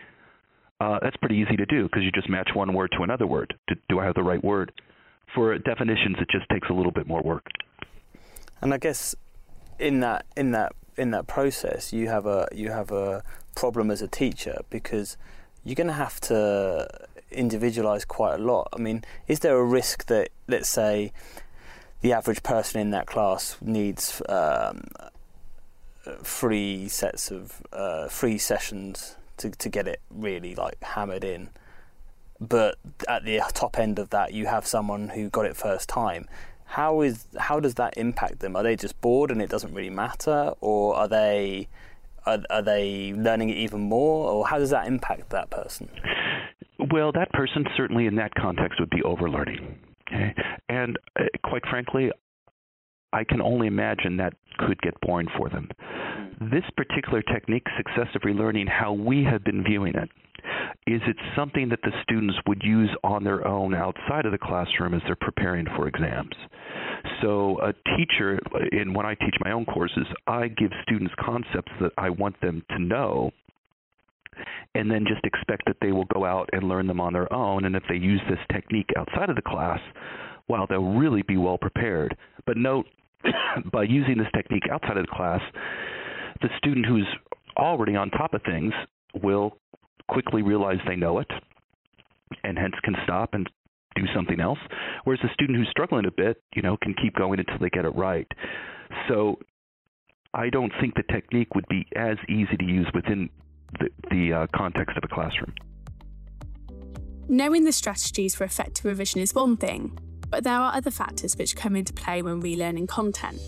uh, 0.82 0.98
that's 1.00 1.16
pretty 1.18 1.36
easy 1.36 1.56
to 1.56 1.66
do 1.66 1.84
because 1.84 2.02
you 2.02 2.10
just 2.10 2.28
match 2.28 2.50
one 2.54 2.72
word 2.72 2.90
to 2.96 3.02
another 3.02 3.26
word. 3.26 3.54
To, 3.68 3.76
do 3.88 4.00
I 4.00 4.04
have 4.04 4.14
the 4.14 4.22
right 4.22 4.42
word? 4.42 4.72
For 5.34 5.56
definitions, 5.58 6.16
it 6.18 6.28
just 6.30 6.48
takes 6.50 6.68
a 6.68 6.72
little 6.72 6.92
bit 6.92 7.06
more 7.06 7.22
work. 7.22 7.46
And 8.60 8.74
I 8.74 8.78
guess 8.78 9.14
in 9.78 10.00
that 10.00 10.26
in 10.36 10.50
that 10.52 10.72
in 10.96 11.10
that 11.12 11.26
process, 11.26 11.92
you 11.92 12.08
have 12.08 12.26
a 12.26 12.48
you 12.52 12.70
have 12.70 12.90
a 12.90 13.22
problem 13.54 13.90
as 13.90 14.02
a 14.02 14.08
teacher 14.08 14.60
because 14.70 15.16
you're 15.64 15.76
going 15.76 15.86
to 15.86 15.92
have 15.92 16.20
to 16.20 16.88
individualize 17.30 18.04
quite 18.04 18.34
a 18.34 18.42
lot. 18.42 18.68
I 18.72 18.78
mean, 18.78 19.04
is 19.28 19.40
there 19.40 19.56
a 19.56 19.64
risk 19.64 20.06
that, 20.06 20.30
let's 20.48 20.68
say, 20.68 21.12
the 22.00 22.12
average 22.12 22.42
person 22.42 22.80
in 22.80 22.90
that 22.90 23.06
class 23.06 23.56
needs 23.60 24.20
um, 24.28 24.82
three 26.22 26.88
sets 26.88 27.30
of 27.30 27.62
uh, 27.72 28.08
three 28.08 28.38
sessions 28.38 29.16
to 29.42 29.50
to 29.50 29.68
get 29.68 29.86
it 29.86 30.00
really 30.10 30.54
like 30.54 30.82
hammered 30.82 31.24
in? 31.24 31.50
But 32.40 32.76
at 33.08 33.24
the 33.24 33.40
top 33.54 33.78
end 33.78 33.98
of 33.98 34.10
that, 34.10 34.32
you 34.32 34.46
have 34.46 34.66
someone 34.66 35.10
who 35.10 35.30
got 35.30 35.46
it 35.46 35.56
first 35.56 35.88
time. 35.88 36.28
How 36.64 37.02
is 37.02 37.26
how 37.38 37.60
does 37.60 37.74
that 37.74 37.94
impact 37.96 38.40
them? 38.40 38.56
Are 38.56 38.62
they 38.62 38.76
just 38.76 39.00
bored 39.00 39.30
and 39.30 39.40
it 39.40 39.50
doesn't 39.50 39.74
really 39.74 39.90
matter, 39.90 40.54
or 40.60 40.96
are 40.96 41.08
they 41.08 41.68
are, 42.26 42.40
are 42.50 42.62
they 42.62 43.12
learning 43.12 43.50
it 43.50 43.56
even 43.56 43.80
more, 43.80 44.30
or 44.30 44.46
how 44.46 44.58
does 44.58 44.70
that 44.70 44.86
impact 44.86 45.30
that 45.30 45.50
person? 45.50 45.88
Well, 46.90 47.12
that 47.12 47.30
person 47.32 47.66
certainly 47.76 48.06
in 48.06 48.16
that 48.16 48.34
context 48.34 48.80
would 48.80 48.90
be 48.90 49.02
overlearning. 49.02 49.78
Okay? 50.08 50.34
And 50.68 50.98
uh, 51.18 51.24
quite 51.44 51.62
frankly, 51.68 52.10
I 53.12 53.24
can 53.24 53.40
only 53.40 53.66
imagine 53.66 54.16
that 54.16 54.34
could 54.58 54.80
get 54.82 55.00
boring 55.00 55.28
for 55.36 55.48
them. 55.48 55.68
Mm-hmm. 55.80 56.50
This 56.50 56.64
particular 56.76 57.22
technique, 57.22 57.66
successive 57.76 58.22
relearning, 58.22 58.68
how 58.68 58.92
we 58.92 59.24
have 59.24 59.44
been 59.44 59.62
viewing 59.64 59.94
it, 59.94 60.08
is 60.86 61.00
it 61.06 61.16
something 61.36 61.68
that 61.68 61.80
the 61.82 61.92
students 62.02 62.36
would 62.46 62.62
use 62.62 62.90
on 63.04 63.24
their 63.24 63.46
own 63.46 63.74
outside 63.74 64.26
of 64.26 64.32
the 64.32 64.38
classroom 64.38 64.94
as 64.94 65.02
they're 65.06 65.16
preparing 65.16 65.66
for 65.76 65.86
exams. 65.86 66.34
So 67.20 67.58
a 67.60 67.72
teacher, 67.96 68.38
in 68.72 68.92
when 68.92 69.06
I 69.06 69.14
teach 69.14 69.34
my 69.44 69.52
own 69.52 69.64
courses, 69.64 70.06
I 70.26 70.48
give 70.48 70.70
students 70.82 71.14
concepts 71.20 71.72
that 71.80 71.92
I 71.96 72.10
want 72.10 72.40
them 72.40 72.64
to 72.70 72.78
know 72.78 73.30
and 74.74 74.90
then 74.90 75.04
just 75.06 75.24
expect 75.24 75.64
that 75.66 75.76
they 75.80 75.92
will 75.92 76.06
go 76.06 76.24
out 76.24 76.48
and 76.52 76.68
learn 76.68 76.86
them 76.86 77.00
on 77.00 77.12
their 77.12 77.32
own. 77.32 77.64
And 77.64 77.76
if 77.76 77.82
they 77.88 77.96
use 77.96 78.20
this 78.28 78.38
technique 78.50 78.88
outside 78.96 79.28
of 79.28 79.36
the 79.36 79.42
class, 79.42 79.80
well, 80.48 80.66
they'll 80.68 80.94
really 80.94 81.22
be 81.22 81.36
well 81.36 81.58
prepared. 81.58 82.16
But 82.46 82.56
note, 82.56 82.86
by 83.72 83.84
using 83.84 84.18
this 84.18 84.28
technique 84.34 84.64
outside 84.70 84.96
of 84.96 85.06
the 85.06 85.12
class, 85.12 85.40
the 86.40 86.48
student 86.58 86.86
who's 86.86 87.06
already 87.56 87.96
on 87.96 88.10
top 88.10 88.34
of 88.34 88.42
things 88.42 88.72
will 89.22 89.56
quickly 90.08 90.42
realize 90.42 90.78
they 90.86 90.96
know 90.96 91.18
it 91.18 91.30
and 92.44 92.58
hence 92.58 92.74
can 92.82 92.94
stop 93.04 93.34
and 93.34 93.48
do 93.94 94.04
something 94.14 94.40
else. 94.40 94.58
Whereas 95.04 95.20
the 95.22 95.28
student 95.34 95.58
who's 95.58 95.68
struggling 95.70 96.06
a 96.06 96.10
bit, 96.10 96.42
you 96.54 96.62
know, 96.62 96.76
can 96.82 96.94
keep 96.94 97.14
going 97.14 97.38
until 97.38 97.58
they 97.58 97.68
get 97.68 97.84
it 97.84 97.94
right. 97.94 98.26
So 99.08 99.38
I 100.34 100.48
don't 100.48 100.72
think 100.80 100.94
the 100.94 101.02
technique 101.12 101.54
would 101.54 101.66
be 101.68 101.86
as 101.94 102.16
easy 102.28 102.56
to 102.58 102.64
use 102.64 102.88
within 102.94 103.28
the, 103.78 103.88
the 104.10 104.32
uh, 104.32 104.46
context 104.56 104.96
of 104.96 105.04
a 105.04 105.14
classroom. 105.14 105.54
Knowing 107.28 107.64
the 107.64 107.72
strategies 107.72 108.34
for 108.34 108.44
effective 108.44 108.84
revision 108.84 109.20
is 109.20 109.34
one 109.34 109.56
thing, 109.56 109.98
but 110.32 110.44
there 110.44 110.58
are 110.58 110.74
other 110.74 110.90
factors 110.90 111.36
which 111.36 111.54
come 111.54 111.76
into 111.76 111.92
play 111.92 112.22
when 112.22 112.42
relearning 112.42 112.88
content. 112.88 113.38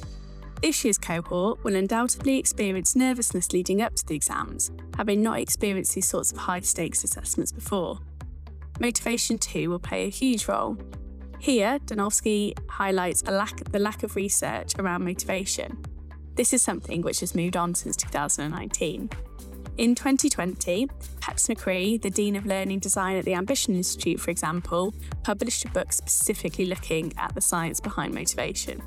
This 0.61 0.85
year's 0.85 0.99
cohort 0.99 1.64
will 1.64 1.75
undoubtedly 1.75 2.38
experience 2.38 2.94
nervousness 2.94 3.53
leading 3.53 3.81
up 3.81 3.97
to 3.97 4.07
the 4.07 4.14
exams, 4.14 4.70
having 4.97 5.23
not 5.23 5.40
experienced 5.40 5.94
these 5.94 6.07
sorts 6.07 6.31
of 6.31 6.38
high 6.38 6.61
stakes 6.61 7.03
assessments 7.03 7.53
before. 7.53 8.01
Motivation 8.81 9.38
too 9.38 9.70
will 9.70 9.79
play 9.79 10.05
a 10.05 10.11
huge 10.11 10.47
role. 10.47 10.77
Here, 11.38 11.79
Dunlosky 11.87 12.57
highlights 12.68 13.25
lack, 13.25 13.64
the 13.73 13.79
lack 13.79 14.03
of 14.03 14.14
research 14.14 14.75
around 14.79 15.05
motivation. 15.05 15.83
This 16.35 16.53
is 16.53 16.62
something 16.62 17.01
which 17.01 17.20
has 17.20 17.35
moved 17.35 17.57
on 17.57 17.75
since 17.75 17.97
2019. 17.97 19.09
In 19.76 19.96
2020, 19.96 20.88
Peps 21.20 21.48
McCrea, 21.48 22.00
the 22.00 22.08
Dean 22.08 22.37
of 22.37 22.46
Learning 22.46 22.78
Design 22.78 23.16
at 23.16 23.24
the 23.24 23.34
Ambition 23.34 23.74
Institute, 23.74 24.20
for 24.20 24.30
example, 24.30 24.94
published 25.24 25.64
a 25.64 25.68
book 25.68 25.92
specifically 25.92 26.64
looking 26.64 27.12
at 27.18 27.34
the 27.34 27.40
science 27.40 27.80
behind 27.80 28.14
motivation. 28.14 28.80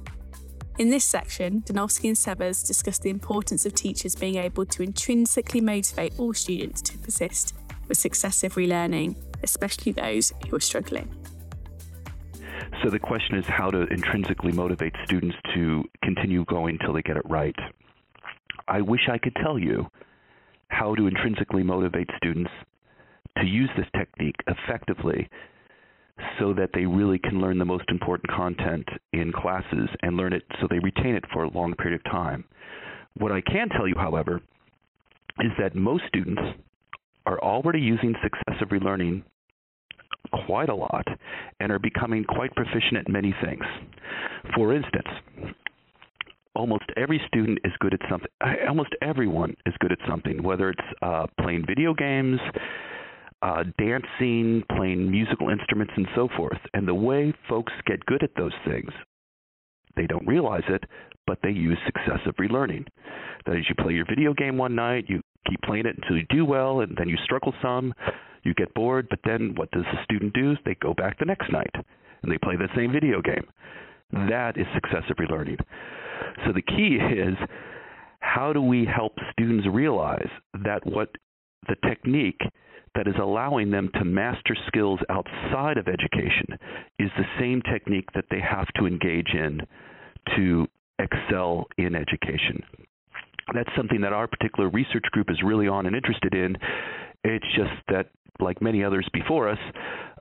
In 0.78 0.89
this 0.89 1.04
section, 1.04 1.62
Dunlosky 1.63 2.08
and 2.08 2.17
Severs 2.17 2.63
discuss 2.63 3.00
the 3.00 3.10
importance 3.10 3.65
of 3.65 3.73
teachers 3.73 4.15
being 4.15 4.38
able 4.38 4.65
to 4.67 4.82
intrinsically 4.82 5.60
motivate 5.60 6.13
all 6.17 6.34
students 6.34 6.82
to 6.84 6.97
persist 7.00 7.54
with 7.89 7.97
successive 7.97 8.54
relearning, 8.54 9.17
especially 9.43 9.91
those 9.91 10.32
who 10.50 10.56
are 10.56 10.62
struggling. 10.62 11.13
So 12.82 12.89
the 12.89 13.00
question 13.00 13.36
is 13.38 13.45
how 13.45 13.71
to 13.71 13.88
intrinsically 13.88 14.54
motivate 14.54 14.93
students 15.04 15.36
to 15.54 15.84
continue 16.02 16.45
going 16.45 16.78
till 16.80 16.93
they 16.93 17.02
get 17.02 17.17
it 17.17 17.26
right. 17.26 17.56
I 18.69 18.80
wish 18.80 19.10
I 19.10 19.17
could 19.17 19.36
tell 19.36 19.60
you 19.60 19.89
how 20.69 20.95
to 20.95 21.08
intrinsically 21.08 21.63
motivate 21.63 22.10
students 22.17 22.51
to 23.38 23.45
use 23.45 23.69
this 23.77 23.88
technique 23.95 24.36
effectively 24.47 25.30
so 26.39 26.53
that 26.53 26.69
they 26.73 26.86
really 26.86 27.19
can 27.19 27.39
learn 27.39 27.58
the 27.58 27.65
most 27.65 27.86
important 27.89 28.30
content 28.32 28.88
in 29.13 29.32
classes 29.32 29.89
and 30.01 30.17
learn 30.17 30.34
it 30.34 30.43
so 30.60 30.67
they 30.69 30.80
retain 30.80 31.15
it 31.15 31.23
for 31.32 31.43
a 31.43 31.49
long 31.49 31.73
period 31.75 31.99
of 31.99 32.12
time. 32.12 32.43
What 33.17 33.32
I 33.32 33.41
can 33.41 33.69
tell 33.69 33.88
you, 33.88 33.95
however, 33.97 34.41
is 35.39 35.51
that 35.60 35.75
most 35.75 36.03
students 36.08 36.41
are 37.25 37.39
already 37.39 37.80
using 37.80 38.15
successive 38.23 38.69
relearning 38.69 39.23
quite 40.45 40.69
a 40.69 40.75
lot 40.75 41.06
and 41.60 41.71
are 41.71 41.80
becoming 41.80 42.23
quite 42.23 42.53
proficient 42.56 42.97
at 42.97 43.10
many 43.10 43.36
things. 43.43 43.63
For 44.56 44.73
instance, 44.73 45.08
almost 46.58 46.86
every 46.98 47.22
student 47.28 47.60
is 47.63 47.72
good 47.80 47.93
at 47.93 48.00
something. 48.10 48.30
Almost 48.67 48.89
everyone 49.02 49.56
is 49.65 49.74
good 49.80 49.91
at 49.91 50.00
something, 50.10 50.41
whether 50.43 50.70
it's 50.70 50.88
uh, 51.02 51.28
playing 51.39 51.65
video 51.67 51.93
games, 51.93 52.39
uh, 53.41 53.63
dancing, 53.78 54.63
playing 54.76 55.10
musical 55.10 55.50
instruments, 55.50 55.93
and 55.96 56.08
so 56.15 56.28
forth. 56.36 56.60
And 56.74 56.88
the 56.88 56.96
way 56.96 57.34
folks 57.48 57.72
get 57.86 58.06
good 58.08 58.24
at 58.24 58.32
those 58.36 58.54
things, 58.65 58.89
they 59.96 60.08
don't 60.08 60.28
realize 60.28 60.63
it, 60.67 60.84
but 61.28 61.38
they 61.43 61.52
use 61.52 61.78
successive 61.86 62.36
relearning. 62.39 62.86
That 63.46 63.56
is, 63.56 63.65
you 63.70 63.76
play 63.76 63.93
your 63.93 64.06
video 64.06 64.34
game 64.34 64.58
one 64.58 64.76
night, 64.76 65.06
you 65.08 65.22
keep 65.48 65.62
playing 65.62 65.86
it 65.86 65.96
until 66.02 66.17
you 66.17 66.26
do 66.30 66.43
well, 66.43 66.82
and 66.82 66.96
then 66.98 67.08
you 67.08 67.17
struggle 67.24 67.54
some, 67.62 67.93
you 68.43 68.54
get 68.56 68.74
bored, 68.74 69.08
but 69.10 69.20
then 69.26 69.54
what 69.56 69.70
does 69.72 69.84
the 69.91 70.04
student 70.04 70.34
do? 70.34 70.56
They 70.65 70.76
go 70.76 70.93
back 70.93 71.20
the 71.20 71.26
next 71.26 71.52
night 71.52 71.72
and 72.24 72.32
they 72.32 72.38
play 72.38 72.56
the 72.56 72.70
same 72.76 72.91
video 72.91 73.22
game. 73.22 73.46
That 74.12 74.58
is 74.58 74.65
successive 74.74 75.17
relearning. 75.17 75.60
So 76.45 76.53
the 76.53 76.62
key 76.62 76.97
is 77.12 77.36
how 78.19 78.53
do 78.53 78.62
we 78.62 78.86
help 78.86 79.13
students 79.32 79.67
realize 79.71 80.30
that 80.63 80.86
what 80.86 81.10
the 81.67 81.75
technique 81.88 82.41
that 82.95 83.08
is 83.08 83.15
allowing 83.21 83.69
them 83.69 83.89
to 83.93 84.03
master 84.03 84.56
skills 84.67 84.99
outside 85.10 85.77
of 85.77 85.88
education 85.88 86.58
is 86.99 87.10
the 87.17 87.25
same 87.39 87.62
technique 87.71 88.08
that 88.15 88.25
they 88.32 88.39
have 88.39 88.67
to 88.75 88.88
engage 88.88 89.30
in 89.34 89.62
to 90.36 90.67
excel 90.99 91.67
in 91.77 91.95
education. 91.95 92.62
That's 93.53 93.69
something 93.77 94.01
that 94.01 94.13
our 94.13 94.27
particular 94.27 94.69
research 94.69 95.06
group 95.12 95.30
is 95.30 95.38
really 95.43 95.67
on 95.67 95.86
and 95.86 95.95
interested 95.95 96.34
in. 96.34 96.58
It's 97.23 97.45
just 97.56 97.71
that, 97.89 98.10
like 98.39 98.62
many 98.62 98.84
others 98.84 99.08
before 99.13 99.47
us, 99.49 99.60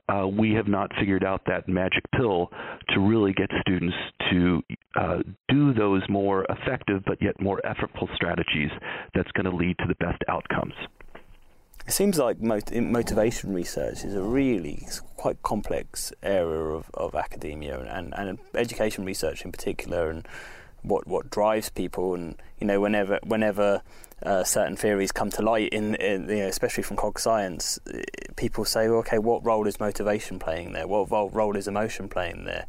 uh, 0.09 0.27
we 0.27 0.53
have 0.53 0.67
not 0.67 0.91
figured 0.99 1.23
out 1.23 1.41
that 1.47 1.67
magic 1.67 2.03
pill 2.15 2.49
to 2.89 2.99
really 2.99 3.33
get 3.33 3.49
students 3.61 3.95
to 4.31 4.61
uh, 4.95 5.17
do 5.49 5.73
those 5.73 6.01
more 6.09 6.45
effective 6.49 7.03
but 7.05 7.21
yet 7.21 7.39
more 7.41 7.61
effortful 7.65 8.13
strategies 8.15 8.71
that's 9.13 9.31
going 9.31 9.45
to 9.45 9.55
lead 9.55 9.77
to 9.79 9.85
the 9.87 9.95
best 9.95 10.21
outcomes. 10.27 10.73
It 11.85 11.93
seems 11.93 12.17
like 12.17 12.41
motivation 12.41 13.53
research 13.53 14.03
is 14.03 14.13
a 14.13 14.21
really 14.21 14.85
quite 15.15 15.41
complex 15.41 16.11
area 16.21 16.59
of, 16.59 16.91
of 16.93 17.15
academia 17.15 17.79
and, 17.79 18.13
and 18.13 18.39
education 18.55 19.05
research 19.05 19.45
in 19.45 19.53
particular, 19.53 20.09
and 20.09 20.27
what, 20.87 21.07
what 21.07 21.29
drives 21.29 21.69
people. 21.69 22.13
And 22.13 22.35
you 22.59 22.67
know, 22.67 22.79
whenever 22.79 23.19
whenever 23.23 23.81
uh, 24.23 24.43
certain 24.43 24.75
theories 24.75 25.11
come 25.11 25.29
to 25.31 25.41
light, 25.41 25.69
in, 25.69 25.95
in 25.95 26.27
you 26.29 26.37
know, 26.37 26.47
especially 26.47 26.83
from 26.83 26.97
cog 26.97 27.19
science, 27.19 27.79
people 28.35 28.65
say, 28.65 28.89
well, 28.89 28.99
okay, 28.99 29.19
what 29.19 29.45
role 29.45 29.67
is 29.67 29.79
motivation 29.79 30.39
playing 30.39 30.73
there? 30.73 30.87
What 30.87 31.09
role 31.33 31.55
is 31.55 31.67
emotion 31.67 32.09
playing 32.09 32.45
there? 32.45 32.65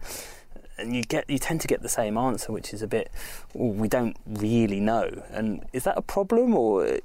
And 0.77 0.95
you 0.95 1.03
get 1.03 1.29
you 1.29 1.39
tend 1.39 1.61
to 1.63 1.67
get 1.67 1.83
the 1.83 1.89
same 1.89 2.17
answer, 2.17 2.53
which 2.53 2.73
is 2.73 2.83
a 2.83 2.87
bit 2.87 3.11
we 3.55 3.89
don't 3.89 4.17
really 4.27 4.81
know. 4.81 5.23
And 5.31 5.65
is 5.73 5.85
that 5.85 5.99
a 5.99 6.03
problem, 6.03 6.55
or 6.55 6.99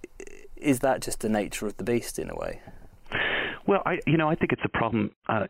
is 0.57 0.79
that 0.79 1.01
just 1.01 1.21
the 1.21 1.29
nature 1.29 1.65
of 1.65 1.77
the 1.77 1.83
beast 1.83 2.19
in 2.19 2.29
a 2.29 2.35
way? 2.35 2.61
Well, 3.65 3.81
I 3.85 3.99
you 4.05 4.17
know 4.17 4.29
I 4.29 4.35
think 4.35 4.51
it's 4.51 4.61
a 4.65 4.77
problem 4.77 5.11
uh, 5.27 5.47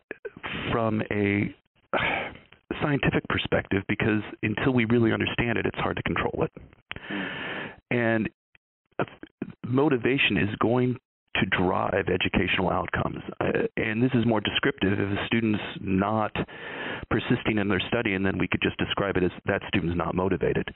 from 0.70 1.02
a 1.10 1.54
scientific 2.84 3.26
perspective 3.28 3.82
because 3.88 4.22
until 4.42 4.72
we 4.72 4.84
really 4.84 5.12
understand 5.12 5.58
it, 5.58 5.66
it's 5.66 5.78
hard 5.78 5.96
to 5.96 6.02
control 6.02 6.44
it. 6.44 6.52
And 7.90 8.28
motivation 9.66 10.36
is 10.36 10.54
going 10.60 10.96
to 11.36 11.46
drive 11.46 12.06
educational 12.08 12.70
outcomes. 12.70 13.18
Uh, 13.40 13.66
and 13.76 14.02
this 14.02 14.10
is 14.14 14.24
more 14.26 14.40
descriptive 14.40 14.92
if 14.92 15.18
a 15.18 15.26
student's 15.26 15.62
not 15.80 16.32
persisting 17.10 17.58
in 17.58 17.68
their 17.68 17.82
study, 17.88 18.14
and 18.14 18.24
then 18.24 18.38
we 18.38 18.46
could 18.46 18.60
just 18.62 18.76
describe 18.78 19.16
it 19.16 19.24
as 19.24 19.30
that 19.46 19.62
student's 19.68 19.96
not 19.96 20.14
motivated. 20.14 20.68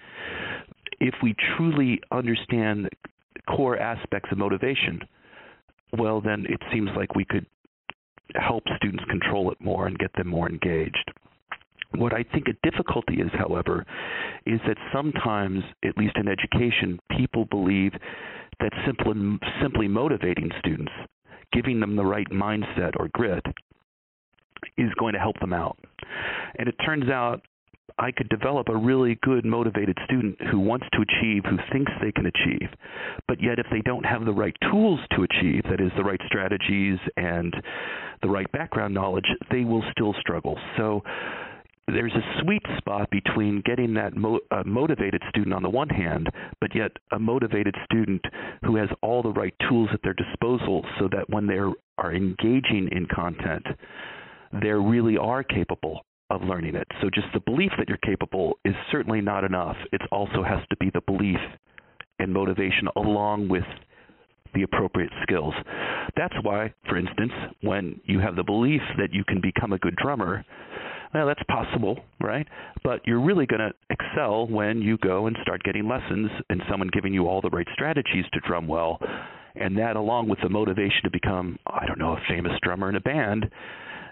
If 1.00 1.14
we 1.22 1.34
truly 1.56 2.00
understand 2.10 2.88
core 3.48 3.78
aspects 3.78 4.30
of 4.32 4.38
motivation, 4.38 5.00
well, 5.96 6.20
then 6.20 6.44
it 6.48 6.60
seems 6.72 6.90
like 6.96 7.14
we 7.14 7.24
could 7.24 7.46
help 8.34 8.64
students 8.76 9.04
control 9.08 9.50
it 9.52 9.58
more 9.60 9.86
and 9.86 9.98
get 9.98 10.10
them 10.16 10.28
more 10.28 10.48
engaged. 10.48 11.12
What 11.94 12.12
I 12.12 12.22
think 12.22 12.46
a 12.48 12.68
difficulty 12.70 13.16
is, 13.16 13.30
however, 13.32 13.84
is 14.46 14.60
that 14.66 14.76
sometimes, 14.92 15.62
at 15.84 15.96
least 15.96 16.16
in 16.16 16.28
education, 16.28 16.98
people 17.16 17.46
believe 17.46 17.92
that 18.60 18.72
simply, 18.84 19.38
simply 19.62 19.88
motivating 19.88 20.50
students, 20.58 20.92
giving 21.52 21.80
them 21.80 21.96
the 21.96 22.04
right 22.04 22.28
mindset 22.30 22.92
or 22.98 23.08
grit, 23.12 23.44
is 24.76 24.90
going 24.98 25.14
to 25.14 25.18
help 25.18 25.38
them 25.40 25.52
out. 25.52 25.78
And 26.58 26.68
it 26.68 26.74
turns 26.84 27.08
out 27.08 27.42
I 27.98 28.12
could 28.12 28.28
develop 28.28 28.68
a 28.68 28.76
really 28.76 29.18
good 29.22 29.44
motivated 29.44 29.96
student 30.04 30.36
who 30.50 30.60
wants 30.60 30.86
to 30.92 31.02
achieve, 31.02 31.44
who 31.44 31.56
thinks 31.72 31.90
they 32.00 32.12
can 32.12 32.26
achieve. 32.26 32.68
But 33.26 33.42
yet 33.42 33.58
if 33.58 33.66
they 33.70 33.80
don't 33.80 34.04
have 34.04 34.24
the 34.24 34.32
right 34.32 34.56
tools 34.70 35.00
to 35.16 35.22
achieve, 35.22 35.64
that 35.70 35.80
is 35.80 35.90
the 35.96 36.04
right 36.04 36.20
strategies 36.26 36.98
and 37.16 37.54
the 38.22 38.28
right 38.28 38.50
background 38.52 38.94
knowledge, 38.94 39.26
they 39.50 39.64
will 39.64 39.82
still 39.92 40.14
struggle. 40.20 40.58
So 40.76 41.02
there's 41.92 42.12
a 42.12 42.42
sweet 42.42 42.62
spot 42.76 43.08
between 43.10 43.62
getting 43.64 43.94
that 43.94 44.16
mo- 44.16 44.40
motivated 44.64 45.22
student 45.28 45.54
on 45.54 45.62
the 45.62 45.70
one 45.70 45.88
hand, 45.88 46.28
but 46.60 46.74
yet 46.74 46.92
a 47.12 47.18
motivated 47.18 47.74
student 47.84 48.22
who 48.64 48.76
has 48.76 48.88
all 49.02 49.22
the 49.22 49.32
right 49.32 49.54
tools 49.68 49.88
at 49.92 50.00
their 50.02 50.14
disposal 50.14 50.84
so 50.98 51.08
that 51.12 51.28
when 51.30 51.46
they 51.46 51.58
are 51.98 52.14
engaging 52.14 52.88
in 52.92 53.06
content, 53.14 53.66
they 54.62 54.70
really 54.70 55.16
are 55.16 55.42
capable 55.42 56.04
of 56.30 56.42
learning 56.42 56.74
it. 56.74 56.86
So 57.00 57.08
just 57.08 57.26
the 57.32 57.40
belief 57.40 57.72
that 57.78 57.88
you're 57.88 57.98
capable 57.98 58.58
is 58.64 58.74
certainly 58.92 59.20
not 59.20 59.44
enough. 59.44 59.76
It 59.92 60.02
also 60.12 60.42
has 60.42 60.60
to 60.70 60.76
be 60.76 60.90
the 60.92 61.00
belief 61.00 61.40
and 62.18 62.32
motivation 62.32 62.88
along 62.96 63.48
with 63.48 63.64
the 64.54 64.62
appropriate 64.62 65.12
skills. 65.22 65.54
That's 66.16 66.34
why, 66.42 66.72
for 66.88 66.96
instance, 66.96 67.32
when 67.62 68.00
you 68.04 68.18
have 68.20 68.36
the 68.36 68.42
belief 68.42 68.82
that 68.98 69.12
you 69.12 69.24
can 69.24 69.40
become 69.40 69.72
a 69.72 69.78
good 69.78 69.96
drummer, 69.96 70.44
well, 71.14 71.26
that's 71.26 71.42
possible, 71.48 71.98
right? 72.20 72.46
But 72.84 73.06
you're 73.06 73.20
really 73.20 73.46
going 73.46 73.60
to 73.60 73.72
excel 73.90 74.46
when 74.46 74.82
you 74.82 74.98
go 74.98 75.26
and 75.26 75.36
start 75.42 75.62
getting 75.62 75.88
lessons 75.88 76.30
and 76.50 76.62
someone 76.70 76.90
giving 76.92 77.14
you 77.14 77.28
all 77.28 77.40
the 77.40 77.50
right 77.50 77.66
strategies 77.72 78.24
to 78.32 78.40
drum 78.46 78.66
well. 78.66 78.98
And 79.54 79.76
that, 79.78 79.96
along 79.96 80.28
with 80.28 80.38
the 80.42 80.48
motivation 80.48 81.02
to 81.04 81.10
become, 81.10 81.58
I 81.66 81.86
don't 81.86 81.98
know, 81.98 82.12
a 82.12 82.20
famous 82.28 82.52
drummer 82.62 82.88
in 82.88 82.96
a 82.96 83.00
band, 83.00 83.50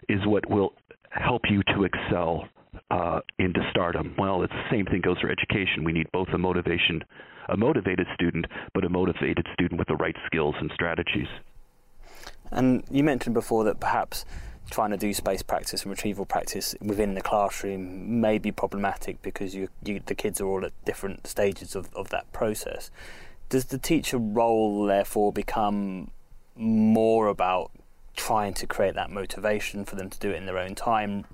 is 0.08 0.20
what 0.26 0.48
will 0.50 0.72
help 1.10 1.42
you 1.48 1.62
to 1.74 1.84
excel 1.84 2.48
uh, 2.90 3.20
into 3.38 3.60
stardom. 3.70 4.14
Well, 4.18 4.42
it's 4.42 4.52
the 4.52 4.70
same 4.70 4.86
thing 4.86 5.00
goes 5.02 5.18
for 5.20 5.30
education. 5.30 5.84
We 5.84 5.92
need 5.92 6.10
both 6.12 6.28
a 6.32 6.38
motivation, 6.38 7.02
a 7.48 7.56
motivated 7.56 8.06
student, 8.14 8.46
but 8.74 8.84
a 8.84 8.88
motivated 8.88 9.46
student 9.52 9.78
with 9.78 9.88
the 9.88 9.96
right 9.96 10.16
skills 10.26 10.54
and 10.60 10.70
strategies. 10.74 11.28
And 12.50 12.84
you 12.90 13.02
mentioned 13.02 13.34
before 13.34 13.64
that 13.64 13.80
perhaps 13.80 14.24
trying 14.70 14.90
to 14.90 14.96
do 14.96 15.12
space 15.14 15.42
practice 15.42 15.82
and 15.82 15.90
retrieval 15.90 16.26
practice 16.26 16.74
within 16.80 17.14
the 17.14 17.20
classroom 17.20 18.20
may 18.20 18.38
be 18.38 18.50
problematic 18.50 19.22
because 19.22 19.54
you, 19.54 19.68
you, 19.84 20.00
the 20.06 20.14
kids 20.14 20.40
are 20.40 20.46
all 20.46 20.64
at 20.64 20.72
different 20.84 21.26
stages 21.26 21.74
of, 21.74 21.92
of 21.94 22.08
that 22.10 22.30
process. 22.32 22.90
Does 23.48 23.66
the 23.66 23.78
teacher 23.78 24.18
role 24.18 24.84
therefore 24.84 25.32
become 25.32 26.10
more 26.56 27.28
about 27.28 27.70
trying 28.16 28.54
to 28.54 28.66
create 28.66 28.94
that 28.94 29.10
motivation 29.10 29.84
for 29.84 29.94
them 29.94 30.10
to 30.10 30.18
do 30.18 30.30
it 30.30 30.36
in 30.36 30.46
their 30.46 30.58
own 30.58 30.74
time, 30.74 31.24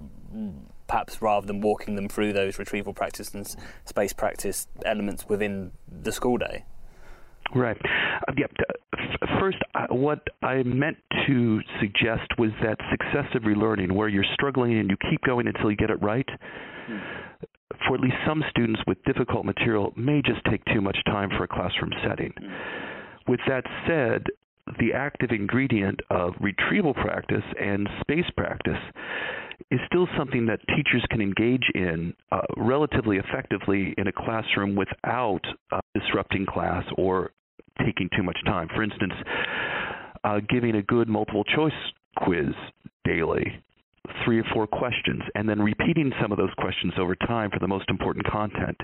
perhaps 0.87 1.23
rather 1.23 1.47
than 1.47 1.61
walking 1.61 1.95
them 1.95 2.09
through 2.09 2.33
those 2.33 2.59
retrieval 2.59 2.93
practice 2.93 3.33
and 3.33 3.57
space 3.85 4.13
practice 4.13 4.67
elements 4.85 5.29
within 5.29 5.73
the 5.89 6.13
school 6.13 6.37
day? 6.37 6.65
Right. 7.55 7.77
Uh, 8.29 8.33
yeah. 8.37 8.47
First, 9.39 9.59
uh, 9.75 9.87
what 9.91 10.27
I 10.43 10.63
meant 10.63 10.97
to 11.27 11.61
suggest 11.81 12.39
was 12.39 12.51
that 12.63 12.79
successive 12.91 13.43
relearning, 13.43 13.93
where 13.93 14.09
you're 14.09 14.25
struggling 14.35 14.79
and 14.79 14.89
you 14.91 14.97
keep 15.11 15.23
going 15.23 15.47
until 15.47 15.71
you 15.71 15.77
get 15.77 15.91
it 15.91 16.01
right. 16.03 16.29
Hmm. 16.87 16.99
For 17.87 17.95
at 17.95 18.01
least 18.01 18.17
some 18.27 18.45
students 18.51 18.81
with 18.87 19.03
difficult 19.05 19.45
material, 19.45 19.93
may 19.97 20.23
just 20.23 20.41
take 20.51 20.65
too 20.67 20.81
much 20.81 20.97
time 21.07 21.31
for 21.37 21.45
a 21.45 21.49
classroom 21.49 21.91
setting. 22.07 22.33
Hmm. 22.39 23.31
With 23.31 23.41
that 23.49 23.65
said, 23.87 24.25
the 24.79 24.93
active 24.95 25.31
ingredient 25.31 26.01
of 26.11 26.35
retrieval 26.41 26.95
practice 26.95 27.45
and 27.61 27.89
space 28.01 28.31
practice 28.37 28.79
is 29.71 29.81
still 29.87 30.07
something 30.17 30.47
that 30.47 30.61
teachers 30.77 31.05
can 31.11 31.21
engage 31.21 31.65
in 31.75 32.15
uh, 32.31 32.41
relatively 32.57 33.19
effectively 33.19 33.95
in 33.99 34.07
a 34.07 34.13
classroom 34.13 34.75
without 34.75 35.41
uh, 35.71 35.81
disrupting 35.95 36.47
class 36.47 36.85
or 36.97 37.31
taking 37.85 38.09
too 38.17 38.23
much 38.23 38.39
time. 38.45 38.69
For 38.75 38.83
instance, 38.83 39.15
uh, 40.25 40.41
giving 40.49 40.77
a 40.77 40.83
good 40.83 41.09
multiple 41.09 41.45
choice 41.45 41.73
quiz 42.17 42.55
daily, 43.05 43.45
three 44.25 44.39
or 44.39 44.45
four 44.53 44.67
questions, 44.67 45.23
and 45.35 45.49
then 45.49 45.61
repeating 45.61 46.13
some 46.21 46.33
of 46.33 46.39
those 46.39 46.53
questions 46.59 46.93
over 46.99 47.17
time 47.17 47.51
for 47.51 47.59
the 47.59 47.69
most 47.69 47.89
important 47.89 48.27
content 48.27 48.77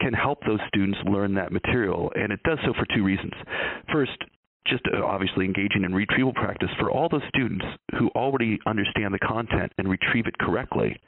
can 0.00 0.12
help 0.12 0.38
those 0.46 0.60
students 0.68 0.98
learn 1.06 1.34
that 1.34 1.52
material. 1.52 2.10
And 2.14 2.32
it 2.32 2.40
does 2.44 2.58
so 2.64 2.72
for 2.72 2.86
two 2.94 3.04
reasons. 3.04 3.32
First, 3.92 4.16
just 4.68 4.84
uh, 4.92 5.04
obviously 5.04 5.44
engaging 5.44 5.84
in 5.84 5.94
retrieval 5.94 6.32
practice 6.32 6.70
for 6.78 6.90
all 6.90 7.08
those 7.08 7.22
students 7.28 7.64
who 7.98 8.08
already 8.08 8.58
understand 8.66 9.12
the 9.14 9.18
content 9.18 9.72
and 9.78 9.88
retrieve 9.88 10.26
it 10.26 10.38
correctly 10.38 11.00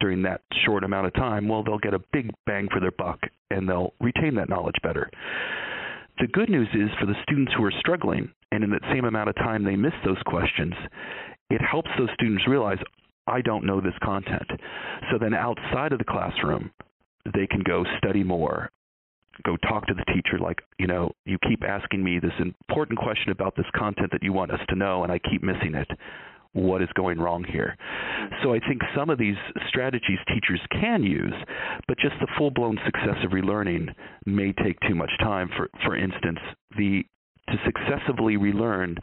during 0.00 0.22
that 0.22 0.40
short 0.66 0.82
amount 0.82 1.06
of 1.06 1.14
time, 1.14 1.48
well, 1.48 1.62
they'll 1.62 1.78
get 1.78 1.94
a 1.94 2.00
big 2.12 2.30
bang 2.44 2.68
for 2.72 2.80
their 2.80 2.90
buck 2.90 3.20
and 3.50 3.68
they'll 3.68 3.94
retain 4.00 4.34
that 4.34 4.48
knowledge 4.48 4.74
better. 4.82 5.08
The 6.18 6.26
good 6.26 6.50
news 6.50 6.68
is 6.74 6.90
for 7.00 7.06
the 7.06 7.14
students 7.22 7.52
who 7.56 7.64
are 7.64 7.72
struggling 7.78 8.30
and 8.50 8.64
in 8.64 8.70
that 8.70 8.82
same 8.92 9.04
amount 9.04 9.28
of 9.28 9.36
time 9.36 9.64
they 9.64 9.76
miss 9.76 9.92
those 10.04 10.20
questions, 10.26 10.74
it 11.50 11.60
helps 11.62 11.88
those 11.96 12.10
students 12.14 12.46
realize, 12.48 12.78
I 13.26 13.40
don't 13.40 13.64
know 13.64 13.80
this 13.80 13.94
content. 14.02 14.50
So 15.10 15.18
then 15.18 15.34
outside 15.34 15.92
of 15.92 15.98
the 15.98 16.04
classroom, 16.04 16.72
they 17.32 17.46
can 17.46 17.62
go 17.64 17.84
study 17.98 18.24
more, 18.24 18.70
go 19.42 19.56
talk 19.68 19.86
to 19.86 19.94
the 19.94 20.04
teacher 20.12 20.38
like, 20.38 20.60
you 20.78 20.86
know, 20.86 21.12
you 21.24 21.38
keep 21.48 21.62
asking 21.64 22.02
me 22.02 22.18
this 22.18 22.32
important 22.40 22.98
question 22.98 23.30
about 23.30 23.56
this 23.56 23.66
content 23.76 24.10
that 24.12 24.22
you 24.22 24.32
want 24.32 24.50
us 24.50 24.60
to 24.68 24.76
know 24.76 25.02
and 25.04 25.12
I 25.12 25.18
keep 25.18 25.42
missing 25.42 25.74
it 25.74 25.88
what 26.54 26.82
is 26.82 26.88
going 26.94 27.18
wrong 27.18 27.44
here. 27.44 27.76
So 28.42 28.52
I 28.52 28.60
think 28.60 28.82
some 28.94 29.10
of 29.10 29.18
these 29.18 29.36
strategies 29.68 30.18
teachers 30.28 30.60
can 30.70 31.02
use, 31.02 31.34
but 31.88 31.98
just 31.98 32.14
the 32.20 32.28
full-blown 32.36 32.78
successive 32.84 33.30
relearning 33.30 33.88
may 34.26 34.52
take 34.52 34.78
too 34.86 34.94
much 34.94 35.10
time. 35.20 35.48
For 35.56 35.70
for 35.84 35.96
instance, 35.96 36.38
the 36.76 37.04
to 37.48 37.54
successively 37.64 38.36
relearn 38.36 38.96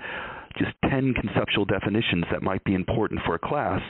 just 0.57 0.71
10 0.89 1.13
conceptual 1.13 1.65
definitions 1.65 2.25
that 2.31 2.41
might 2.41 2.63
be 2.63 2.73
important 2.73 3.19
for 3.25 3.35
a 3.35 3.39
class 3.39 3.81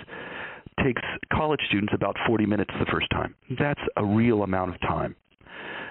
takes 0.83 1.01
college 1.33 1.59
students 1.67 1.93
about 1.93 2.15
40 2.27 2.45
minutes 2.45 2.71
the 2.79 2.85
first 2.91 3.07
time. 3.11 3.35
That's 3.59 3.81
a 3.97 4.05
real 4.05 4.43
amount 4.43 4.73
of 4.73 4.81
time. 4.81 5.15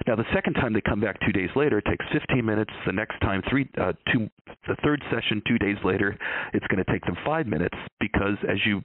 Now, 0.06 0.16
the 0.16 0.24
second 0.34 0.54
time 0.54 0.72
they 0.72 0.80
come 0.80 1.00
back 1.00 1.16
two 1.24 1.32
days 1.32 1.50
later, 1.56 1.78
it 1.78 1.84
takes 1.84 2.04
15 2.12 2.44
minutes. 2.44 2.70
The 2.86 2.92
next 2.92 3.18
time, 3.20 3.42
three, 3.50 3.68
uh, 3.80 3.92
two, 4.12 4.28
the 4.66 4.76
third 4.82 5.02
session, 5.10 5.42
two 5.46 5.58
days 5.58 5.76
later, 5.84 6.16
it's 6.52 6.66
going 6.68 6.82
to 6.84 6.92
take 6.92 7.04
them 7.04 7.16
five 7.24 7.46
minutes 7.46 7.76
because 8.00 8.36
as 8.48 8.58
you 8.64 8.82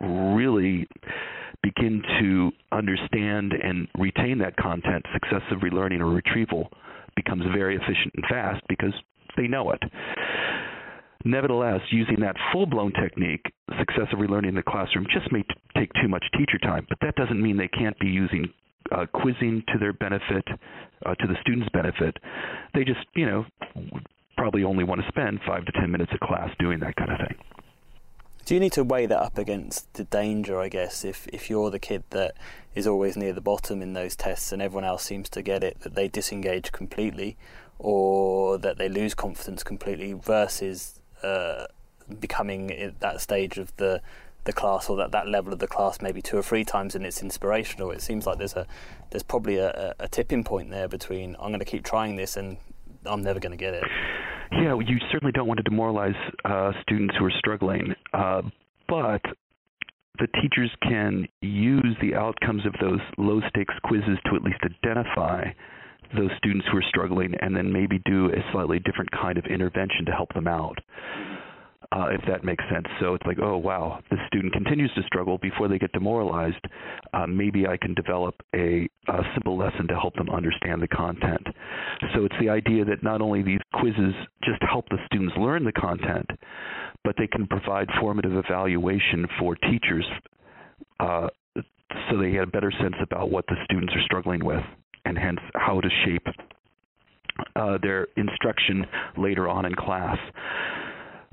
really 0.00 0.88
begin 1.62 2.02
to 2.20 2.50
understand 2.72 3.52
and 3.52 3.86
retain 3.98 4.38
that 4.38 4.56
content, 4.56 5.04
successive 5.12 5.58
relearning 5.62 6.00
or 6.00 6.10
retrieval 6.10 6.68
becomes 7.14 7.44
very 7.54 7.76
efficient 7.76 8.12
and 8.16 8.24
fast 8.28 8.62
because 8.68 8.92
they 9.36 9.46
know 9.46 9.70
it. 9.70 9.80
Nevertheless, 11.24 11.80
using 11.90 12.18
that 12.20 12.34
full 12.52 12.66
blown 12.66 12.92
technique, 12.92 13.44
successive 13.78 14.18
relearning 14.18 14.48
in 14.48 14.54
the 14.56 14.62
classroom, 14.62 15.06
just 15.12 15.30
may 15.30 15.42
t- 15.42 15.54
take 15.76 15.92
too 16.02 16.08
much 16.08 16.24
teacher 16.36 16.58
time, 16.58 16.84
but 16.88 16.98
that 17.00 17.14
doesn't 17.14 17.40
mean 17.40 17.56
they 17.56 17.68
can't 17.68 17.98
be 18.00 18.08
using 18.08 18.52
uh, 18.90 19.06
quizzing 19.12 19.62
to 19.68 19.78
their 19.78 19.92
benefit, 19.92 20.46
uh, 21.06 21.14
to 21.14 21.26
the 21.26 21.36
students' 21.40 21.68
benefit. 21.72 22.16
They 22.74 22.84
just, 22.84 23.06
you 23.14 23.26
know, 23.26 23.46
probably 24.36 24.64
only 24.64 24.84
want 24.84 25.00
to 25.02 25.08
spend 25.08 25.40
five 25.46 25.64
to 25.66 25.72
ten 25.72 25.90
minutes 25.90 26.12
a 26.14 26.26
class 26.26 26.50
doing 26.58 26.80
that 26.80 26.96
kind 26.96 27.12
of 27.12 27.18
thing. 27.18 27.36
Do 28.44 28.54
you 28.54 28.60
need 28.60 28.72
to 28.72 28.82
weigh 28.82 29.06
that 29.06 29.20
up 29.20 29.38
against 29.38 29.92
the 29.94 30.02
danger, 30.02 30.60
I 30.60 30.68
guess, 30.68 31.04
if, 31.04 31.28
if 31.28 31.48
you're 31.48 31.70
the 31.70 31.78
kid 31.78 32.02
that 32.10 32.34
is 32.74 32.88
always 32.88 33.16
near 33.16 33.32
the 33.32 33.40
bottom 33.40 33.80
in 33.80 33.92
those 33.92 34.16
tests 34.16 34.50
and 34.50 34.60
everyone 34.60 34.84
else 34.84 35.04
seems 35.04 35.28
to 35.30 35.42
get 35.42 35.62
it, 35.62 35.80
that 35.80 35.94
they 35.94 36.08
disengage 36.08 36.72
completely 36.72 37.36
or 37.78 38.58
that 38.58 38.78
they 38.78 38.88
lose 38.88 39.14
confidence 39.14 39.62
completely 39.62 40.12
versus 40.12 40.98
uh, 41.22 41.66
becoming 42.18 42.72
at 42.72 42.98
that 42.98 43.20
stage 43.20 43.58
of 43.58 43.74
the 43.76 44.02
the 44.44 44.52
class 44.52 44.88
or 44.88 44.96
that, 44.96 45.12
that 45.12 45.28
level 45.28 45.52
of 45.52 45.58
the 45.60 45.68
class 45.68 46.00
maybe 46.00 46.20
two 46.20 46.36
or 46.36 46.42
three 46.42 46.64
times 46.64 46.94
and 46.94 47.06
it's 47.06 47.22
inspirational. 47.22 47.90
It 47.90 48.02
seems 48.02 48.26
like 48.26 48.38
there's 48.38 48.54
a 48.54 48.66
there's 49.10 49.22
probably 49.22 49.56
a, 49.56 49.94
a 50.00 50.08
tipping 50.08 50.44
point 50.44 50.70
there 50.70 50.88
between 50.88 51.36
I'm 51.38 51.48
going 51.48 51.60
to 51.60 51.64
keep 51.64 51.84
trying 51.84 52.16
this 52.16 52.36
and 52.36 52.56
I'm 53.06 53.22
never 53.22 53.40
going 53.40 53.52
to 53.52 53.58
get 53.58 53.74
it. 53.74 53.84
Yeah, 54.52 54.78
you 54.78 54.98
certainly 55.10 55.32
don't 55.32 55.46
want 55.46 55.58
to 55.58 55.62
demoralize 55.62 56.14
uh, 56.44 56.72
students 56.82 57.14
who 57.18 57.24
are 57.24 57.32
struggling, 57.38 57.94
uh, 58.12 58.42
but 58.86 59.22
the 60.18 60.26
teachers 60.42 60.70
can 60.82 61.26
use 61.40 61.96
the 62.02 62.14
outcomes 62.14 62.66
of 62.66 62.74
those 62.80 63.00
low 63.16 63.40
stakes 63.48 63.74
quizzes 63.82 64.18
to 64.26 64.36
at 64.36 64.42
least 64.42 64.58
identify 64.62 65.44
those 66.14 66.30
students 66.36 66.66
who 66.70 66.76
are 66.76 66.84
struggling 66.88 67.34
and 67.40 67.56
then 67.56 67.72
maybe 67.72 67.98
do 68.04 68.26
a 68.26 68.52
slightly 68.52 68.78
different 68.78 69.10
kind 69.10 69.38
of 69.38 69.46
intervention 69.46 70.04
to 70.04 70.12
help 70.12 70.32
them 70.34 70.46
out 70.46 70.78
uh, 71.94 72.06
if 72.10 72.20
that 72.26 72.44
makes 72.44 72.64
sense. 72.72 72.86
So 73.00 73.14
it's 73.14 73.26
like, 73.26 73.38
oh 73.42 73.56
wow, 73.56 74.00
the 74.10 74.16
student 74.26 74.52
continues 74.52 74.92
to 74.94 75.02
struggle 75.04 75.38
before 75.38 75.68
they 75.68 75.78
get 75.78 75.92
demoralized. 75.92 76.64
Uh, 77.12 77.26
maybe 77.26 77.66
I 77.66 77.76
can 77.76 77.94
develop 77.94 78.34
a, 78.54 78.88
a 79.08 79.22
simple 79.34 79.58
lesson 79.58 79.86
to 79.88 79.94
help 79.94 80.14
them 80.14 80.30
understand 80.30 80.80
the 80.80 80.88
content. 80.88 81.46
So 82.14 82.24
it's 82.24 82.34
the 82.40 82.48
idea 82.48 82.84
that 82.86 83.02
not 83.02 83.20
only 83.20 83.42
these 83.42 83.60
quizzes 83.74 84.14
just 84.42 84.62
help 84.62 84.88
the 84.88 84.98
students 85.06 85.34
learn 85.36 85.64
the 85.64 85.72
content, 85.72 86.26
but 87.04 87.14
they 87.18 87.26
can 87.26 87.46
provide 87.46 87.88
formative 88.00 88.32
evaluation 88.32 89.26
for 89.38 89.56
teachers 89.56 90.04
uh, 91.00 91.28
so 92.10 92.18
they 92.18 92.32
had 92.32 92.44
a 92.44 92.50
better 92.50 92.72
sense 92.80 92.94
about 93.02 93.30
what 93.30 93.44
the 93.48 93.56
students 93.64 93.92
are 93.94 94.02
struggling 94.04 94.44
with, 94.44 94.62
and 95.04 95.18
hence 95.18 95.40
how 95.54 95.80
to 95.80 95.88
shape 96.04 96.26
uh, 97.56 97.78
their 97.82 98.08
instruction 98.16 98.86
later 99.16 99.48
on 99.48 99.64
in 99.64 99.74
class. 99.74 100.18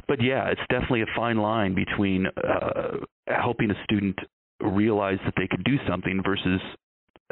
But 0.10 0.24
yeah, 0.24 0.50
it's 0.50 0.60
definitely 0.72 1.04
a 1.04 1.16
fine 1.16 1.38
line 1.38 1.76
between 1.76 2.26
uh, 2.26 2.98
helping 3.28 3.70
a 3.70 3.84
student 3.84 4.18
realize 4.60 5.20
that 5.24 5.36
they 5.38 5.48
could 5.48 5.64
do 5.64 5.78
something 5.88 6.22
versus 6.26 6.60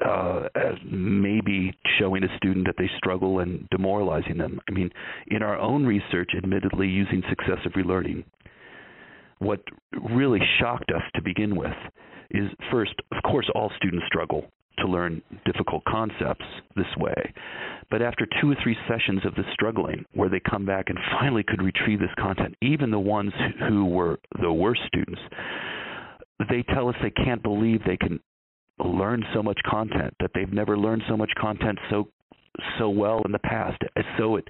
uh, 0.06 0.44
maybe 0.86 1.76
showing 1.98 2.24
a 2.24 2.38
student 2.38 2.68
that 2.68 2.76
they 2.78 2.90
struggle 2.98 3.40
and 3.40 3.68
demoralizing 3.72 4.38
them. 4.38 4.62
I 4.70 4.74
mean, 4.74 4.92
in 5.26 5.42
our 5.42 5.58
own 5.58 5.88
research, 5.88 6.30
admittedly 6.38 6.88
using 6.88 7.24
successive 7.28 7.72
relearning, 7.72 8.24
what 9.40 9.62
really 10.12 10.40
shocked 10.60 10.92
us 10.96 11.02
to 11.16 11.22
begin 11.24 11.56
with 11.56 11.74
is 12.32 12.50
first, 12.72 12.94
of 13.16 13.24
course, 13.24 13.50
all 13.56 13.72
students 13.78 14.06
struggle 14.08 14.46
to 14.80 14.88
learn 14.88 15.22
difficult 15.46 15.84
concepts 15.86 16.46
this 16.76 16.86
way. 16.98 17.34
But 17.90 18.02
after 18.02 18.28
two 18.40 18.52
or 18.52 18.56
three 18.62 18.78
sessions 18.88 19.26
of 19.26 19.34
this 19.36 19.46
struggling, 19.54 20.06
where 20.14 20.30
they 20.30 20.42
come 20.50 20.66
back 20.66 20.86
and 20.90 21.00
finally 21.20 21.44
could 21.44 21.62
retrieve 21.62 22.00
this 22.00 22.10
content, 22.20 22.56
even 22.62 22.92
the 22.92 23.00
ones 23.00 23.32
who 23.68 23.86
were 23.86 24.20
the 24.42 24.52
worst 24.52 24.82
students, 24.88 25.22
they 26.50 26.64
tell 26.74 26.90
us 26.90 26.96
they 27.02 27.10
can't 27.10 27.42
believe 27.42 27.82
they 27.86 27.98
can 27.98 28.20
learn 28.80 29.24
so 29.34 29.42
much 29.42 29.60
content 29.68 30.14
that 30.20 30.30
they've 30.36 30.54
never 30.54 30.78
learned 30.78 31.02
so 31.10 31.18
much 31.18 31.32
content 31.40 31.80
so 31.90 32.08
so 32.78 32.90
well 32.90 33.22
in 33.26 33.32
the 33.32 33.40
past. 33.40 33.82
So 34.18 34.36
it 34.36 34.48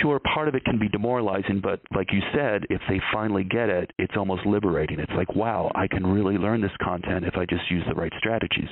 sure 0.00 0.20
part 0.34 0.48
of 0.48 0.54
it 0.54 0.64
can 0.64 0.78
be 0.78 0.88
demoralizing, 0.88 1.60
but 1.62 1.80
like 1.94 2.12
you 2.12 2.20
said, 2.34 2.64
if 2.70 2.80
they 2.88 3.00
finally 3.12 3.44
get 3.44 3.68
it, 3.68 3.92
it's 3.98 4.14
almost 4.16 4.44
liberating. 4.46 4.98
It's 4.98 5.12
like, 5.16 5.34
wow, 5.34 5.70
I 5.74 5.86
can 5.86 6.06
really 6.06 6.36
learn 6.36 6.60
this 6.60 6.72
content 6.82 7.24
if 7.24 7.36
I 7.36 7.46
just 7.46 7.70
use 7.70 7.84
the 7.88 7.94
right 7.94 8.12
strategies. 8.18 8.68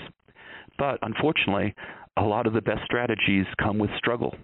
But 0.79 0.99
unfortunately, 1.03 1.75
a 2.17 2.23
lot 2.23 2.47
of 2.47 2.53
the 2.53 2.61
best 2.61 2.81
strategies 2.85 3.47
come 3.63 3.79
with 3.79 3.91
struggle, 3.97 4.35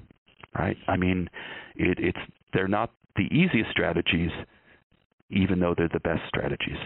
right? 0.59 0.77
I 0.89 0.97
mean, 0.97 1.29
it, 1.77 1.99
it's 1.99 2.19
they're 2.53 2.69
not 2.69 2.93
the 3.17 3.25
easiest 3.25 3.71
strategies, 3.71 4.31
even 5.31 5.61
though 5.61 5.75
they're 5.77 5.89
the 5.93 6.01
best 6.01 6.23
strategies. 6.29 6.79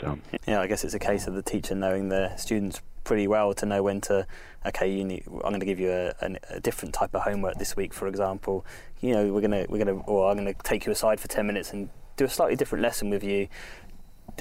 So 0.00 0.18
yeah, 0.46 0.60
I 0.60 0.66
guess 0.66 0.84
it's 0.84 0.94
a 0.94 0.98
case 0.98 1.26
of 1.26 1.34
the 1.34 1.42
teacher 1.42 1.74
knowing 1.74 2.08
the 2.08 2.34
students 2.36 2.80
pretty 3.04 3.26
well 3.26 3.52
to 3.54 3.66
know 3.66 3.82
when 3.82 4.00
to 4.00 4.26
okay 4.66 4.90
you 4.90 5.04
need 5.04 5.24
I'm 5.26 5.50
going 5.50 5.60
to 5.60 5.66
give 5.66 5.80
you 5.80 5.90
a, 5.90 6.12
a, 6.20 6.36
a, 6.50 6.60
different 6.60 6.94
type 6.94 7.14
of 7.14 7.22
homework 7.22 7.56
this 7.56 7.76
week 7.76 7.92
for 7.94 8.08
example 8.08 8.64
you 9.00 9.12
know 9.12 9.32
we're 9.32 9.40
going 9.40 9.52
to 9.52 9.66
we're 9.68 9.82
going 9.82 9.98
to 9.98 10.04
or 10.04 10.30
I'm 10.30 10.36
going 10.36 10.52
to 10.52 10.62
take 10.62 10.86
you 10.86 10.92
aside 10.92 11.20
for 11.20 11.28
10 11.28 11.46
minutes 11.46 11.72
and 11.72 11.88
do 12.16 12.24
a 12.24 12.28
slightly 12.28 12.56
different 12.56 12.82
lesson 12.82 13.10
with 13.10 13.24
you 13.24 13.48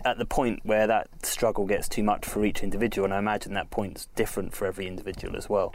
at 0.06 0.18
the 0.18 0.26
point 0.26 0.60
where 0.64 0.86
that 0.88 1.08
struggle 1.26 1.66
gets 1.66 1.90
too 1.90 2.04
much 2.04 2.26
for 2.26 2.46
each 2.46 2.62
individual 2.62 3.06
and 3.06 3.14
I 3.14 3.20
imagine 3.20 3.54
that 3.54 3.72
point's 3.72 4.08
different 4.16 4.54
for 4.54 4.66
every 4.68 4.88
individual 4.88 5.36
as 5.36 5.50
well 5.50 5.74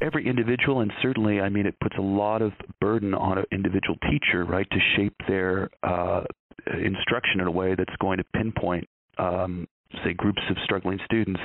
every 0.00 0.26
individual 0.26 0.80
and 0.80 0.92
certainly 1.00 1.40
I 1.40 1.48
mean 1.48 1.66
it 1.66 1.78
puts 1.80 1.96
a 1.96 2.02
lot 2.02 2.42
of 2.42 2.52
burden 2.80 3.14
on 3.14 3.38
an 3.38 3.44
individual 3.50 3.96
teacher 4.10 4.44
right 4.44 4.68
to 4.70 4.78
shape 4.96 5.14
their 5.28 5.70
uh, 5.82 6.22
instruction 6.66 7.40
in 7.40 7.46
a 7.46 7.50
way 7.50 7.74
that's 7.74 7.94
going 8.00 8.18
to 8.18 8.24
pinpoint 8.34 8.88
um, 9.18 9.66
say 10.02 10.12
groups 10.14 10.42
of 10.50 10.56
struggling 10.64 10.98
students. 11.04 11.40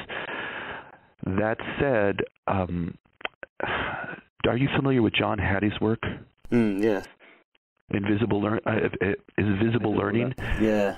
That 1.26 1.58
said, 1.80 2.18
um, 2.48 2.98
are 4.48 4.58
you 4.58 4.70
familiar 4.76 5.02
with 5.02 5.14
John 5.14 5.38
Hattie's 5.38 5.80
work? 5.82 6.02
Mm, 6.52 6.82
yes. 6.82 7.08
Invisible 7.92 8.42
learn 8.42 8.60
uh, 8.66 8.90
is 9.38 9.46
visible 9.64 9.96
learning. 9.96 10.34
Yeah. 10.62 10.96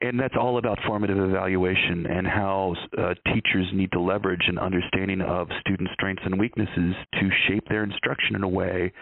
And 0.00 0.18
that's 0.18 0.34
all 0.38 0.58
about 0.58 0.78
formative 0.86 1.18
evaluation 1.18 2.06
and 2.06 2.26
how 2.26 2.74
uh, 2.96 3.14
teachers 3.32 3.66
need 3.72 3.92
to 3.92 4.00
leverage 4.00 4.44
an 4.48 4.58
understanding 4.58 5.20
of 5.20 5.48
student 5.60 5.90
strengths 5.92 6.22
and 6.24 6.38
weaknesses 6.38 6.94
to 7.14 7.30
shape 7.46 7.68
their 7.68 7.84
instruction 7.84 8.36
in 8.36 8.42
a 8.42 8.48
way 8.48 8.92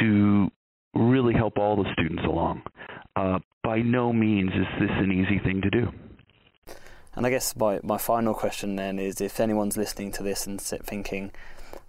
to 0.00 0.48
really 0.94 1.34
help 1.34 1.58
all 1.58 1.76
the 1.76 1.90
students 1.92 2.22
along. 2.24 2.62
Uh, 3.16 3.38
by 3.62 3.78
no 3.78 4.12
means 4.12 4.50
is 4.50 4.66
this 4.80 4.90
an 4.92 5.10
easy 5.10 5.40
thing 5.44 5.60
to 5.60 5.70
do. 5.70 5.88
And 7.16 7.26
I 7.26 7.30
guess 7.30 7.54
my, 7.56 7.80
my 7.82 7.98
final 7.98 8.34
question 8.34 8.76
then 8.76 8.98
is 8.98 9.20
if 9.20 9.38
anyone's 9.38 9.76
listening 9.76 10.10
to 10.12 10.22
this 10.22 10.46
and 10.46 10.60
thinking, 10.60 11.30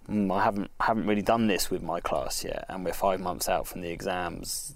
mm, 0.08 0.32
I 0.32 0.44
haven't 0.44 0.70
haven't 0.80 1.06
really 1.06 1.22
done 1.22 1.48
this 1.48 1.70
with 1.70 1.82
my 1.82 2.00
class 2.00 2.44
yet, 2.44 2.64
and 2.68 2.84
we're 2.84 2.92
five 2.92 3.20
months 3.20 3.48
out 3.48 3.66
from 3.66 3.80
the 3.80 3.90
exams, 3.90 4.72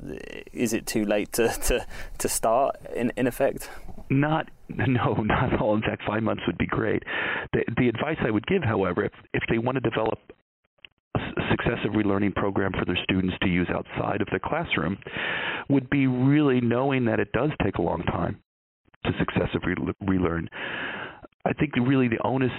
is 0.53 0.73
it 0.73 0.87
too 0.87 1.05
late 1.05 1.33
to, 1.35 1.49
to, 1.49 1.87
to 2.19 2.29
start 2.29 2.77
in, 2.95 3.13
in 3.17 3.27
effect? 3.27 3.71
Not 4.09 4.51
no, 4.69 5.15
not 5.23 5.53
at 5.53 5.61
all. 5.61 5.75
In 5.75 5.83
fact, 5.83 6.03
five 6.07 6.23
months 6.23 6.43
would 6.47 6.59
be 6.59 6.67
great. 6.67 7.03
The, 7.53 7.65
the 7.77 7.89
advice 7.89 8.19
I 8.21 8.31
would 8.31 8.47
give, 8.47 8.63
however, 8.65 9.05
if, 9.05 9.13
if 9.33 9.43
they 9.49 9.59
want 9.59 9.77
to 9.77 9.81
develop 9.81 10.19
a 11.17 11.43
successive 11.51 11.93
relearning 11.93 12.35
program 12.35 12.73
for 12.73 12.85
their 12.85 12.99
students 13.05 13.37
to 13.43 13.49
use 13.49 13.69
outside 13.73 14.21
of 14.21 14.29
the 14.33 14.41
classroom, 14.41 14.99
would 15.69 15.91
be 15.91 16.07
really 16.07 16.61
knowing 16.61 17.05
that 17.05 17.21
it 17.21 17.33
does 17.33 17.51
take 17.63 17.77
a 17.77 17.83
long 17.83 18.03
time 18.03 18.41
to 19.05 19.13
successively 19.19 19.75
relearn. 20.07 20.49
I 21.45 21.53
think 21.55 21.73
really 21.77 22.09
the 22.09 22.23
onus 22.25 22.53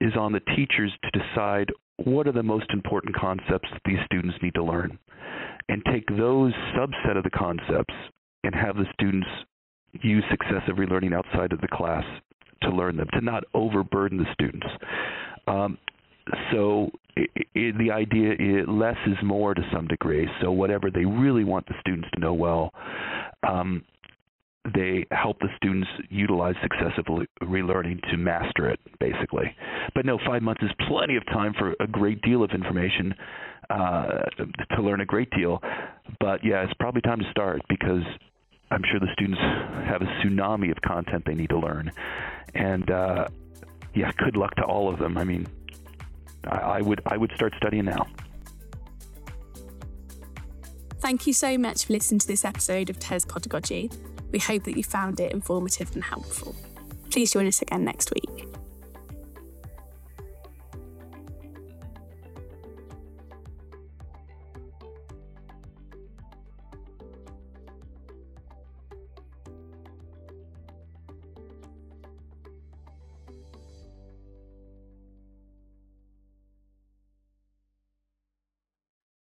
is 0.00 0.12
on 0.16 0.32
the 0.32 0.40
teachers 0.56 0.92
to 1.02 1.18
decide 1.18 1.70
what 2.04 2.26
are 2.26 2.32
the 2.32 2.42
most 2.42 2.66
important 2.72 3.14
concepts 3.16 3.68
that 3.72 3.80
these 3.84 3.98
students 4.04 4.36
need 4.42 4.54
to 4.54 4.64
learn 4.64 4.98
and 5.68 5.82
take 5.90 6.06
those 6.08 6.52
subset 6.76 7.16
of 7.16 7.24
the 7.24 7.30
concepts 7.30 7.94
and 8.42 8.54
have 8.54 8.76
the 8.76 8.84
students 8.92 9.28
use 10.02 10.24
successive 10.30 10.76
relearning 10.76 11.14
outside 11.14 11.52
of 11.52 11.60
the 11.60 11.68
class 11.68 12.04
to 12.62 12.70
learn 12.70 12.96
them, 12.96 13.06
to 13.12 13.20
not 13.20 13.44
overburden 13.54 14.18
the 14.18 14.26
students. 14.32 14.66
Um, 15.46 15.78
so 16.52 16.90
it, 17.16 17.30
it, 17.54 17.78
the 17.78 17.90
idea 17.90 18.32
is 18.32 18.66
less 18.66 18.96
is 19.06 19.16
more 19.22 19.54
to 19.54 19.62
some 19.72 19.86
degree. 19.86 20.28
So 20.40 20.50
whatever 20.50 20.90
they 20.90 21.04
really 21.04 21.44
want 21.44 21.66
the 21.66 21.74
students 21.80 22.08
to 22.14 22.20
know 22.20 22.34
well, 22.34 22.72
um, 23.48 23.84
they 24.72 25.04
help 25.10 25.38
the 25.40 25.48
students 25.56 25.88
utilize 26.08 26.54
successive 26.62 27.04
relearning 27.42 28.00
to 28.10 28.16
master 28.16 28.68
it, 28.68 28.80
basically. 28.98 29.54
But 29.94 30.06
no, 30.06 30.18
five 30.26 30.42
months 30.42 30.62
is 30.62 30.70
plenty 30.88 31.16
of 31.16 31.26
time 31.26 31.52
for 31.58 31.74
a 31.80 31.86
great 31.86 32.22
deal 32.22 32.42
of 32.42 32.50
information 32.52 33.14
uh, 33.68 34.22
to 34.74 34.82
learn 34.82 35.00
a 35.00 35.06
great 35.06 35.30
deal. 35.30 35.60
But 36.18 36.42
yeah, 36.42 36.62
it's 36.64 36.72
probably 36.80 37.02
time 37.02 37.18
to 37.18 37.30
start 37.30 37.60
because 37.68 38.02
I'm 38.70 38.82
sure 38.90 39.00
the 39.00 39.12
students 39.12 39.40
have 39.86 40.00
a 40.00 40.06
tsunami 40.06 40.70
of 40.70 40.80
content 40.80 41.24
they 41.26 41.34
need 41.34 41.50
to 41.50 41.58
learn. 41.58 41.92
And 42.54 42.90
uh, 42.90 43.28
yeah, 43.94 44.12
good 44.16 44.36
luck 44.36 44.54
to 44.56 44.62
all 44.62 44.92
of 44.92 44.98
them. 44.98 45.18
I 45.18 45.24
mean, 45.24 45.46
I, 46.44 46.56
I 46.56 46.80
would 46.80 47.02
I 47.06 47.16
would 47.16 47.32
start 47.36 47.52
studying 47.58 47.84
now. 47.84 48.06
Thank 51.00 51.26
you 51.26 51.34
so 51.34 51.58
much 51.58 51.84
for 51.84 51.92
listening 51.92 52.20
to 52.20 52.26
this 52.26 52.46
episode 52.46 52.88
of 52.88 52.98
TES 52.98 53.26
Podagogy. 53.26 53.90
We 54.34 54.40
hope 54.40 54.64
that 54.64 54.76
you 54.76 54.82
found 54.82 55.20
it 55.20 55.30
informative 55.30 55.94
and 55.94 56.02
helpful. 56.02 56.56
Please 57.08 57.32
join 57.32 57.46
us 57.46 57.62
again 57.62 57.84
next 57.84 58.12
week. 58.12 58.48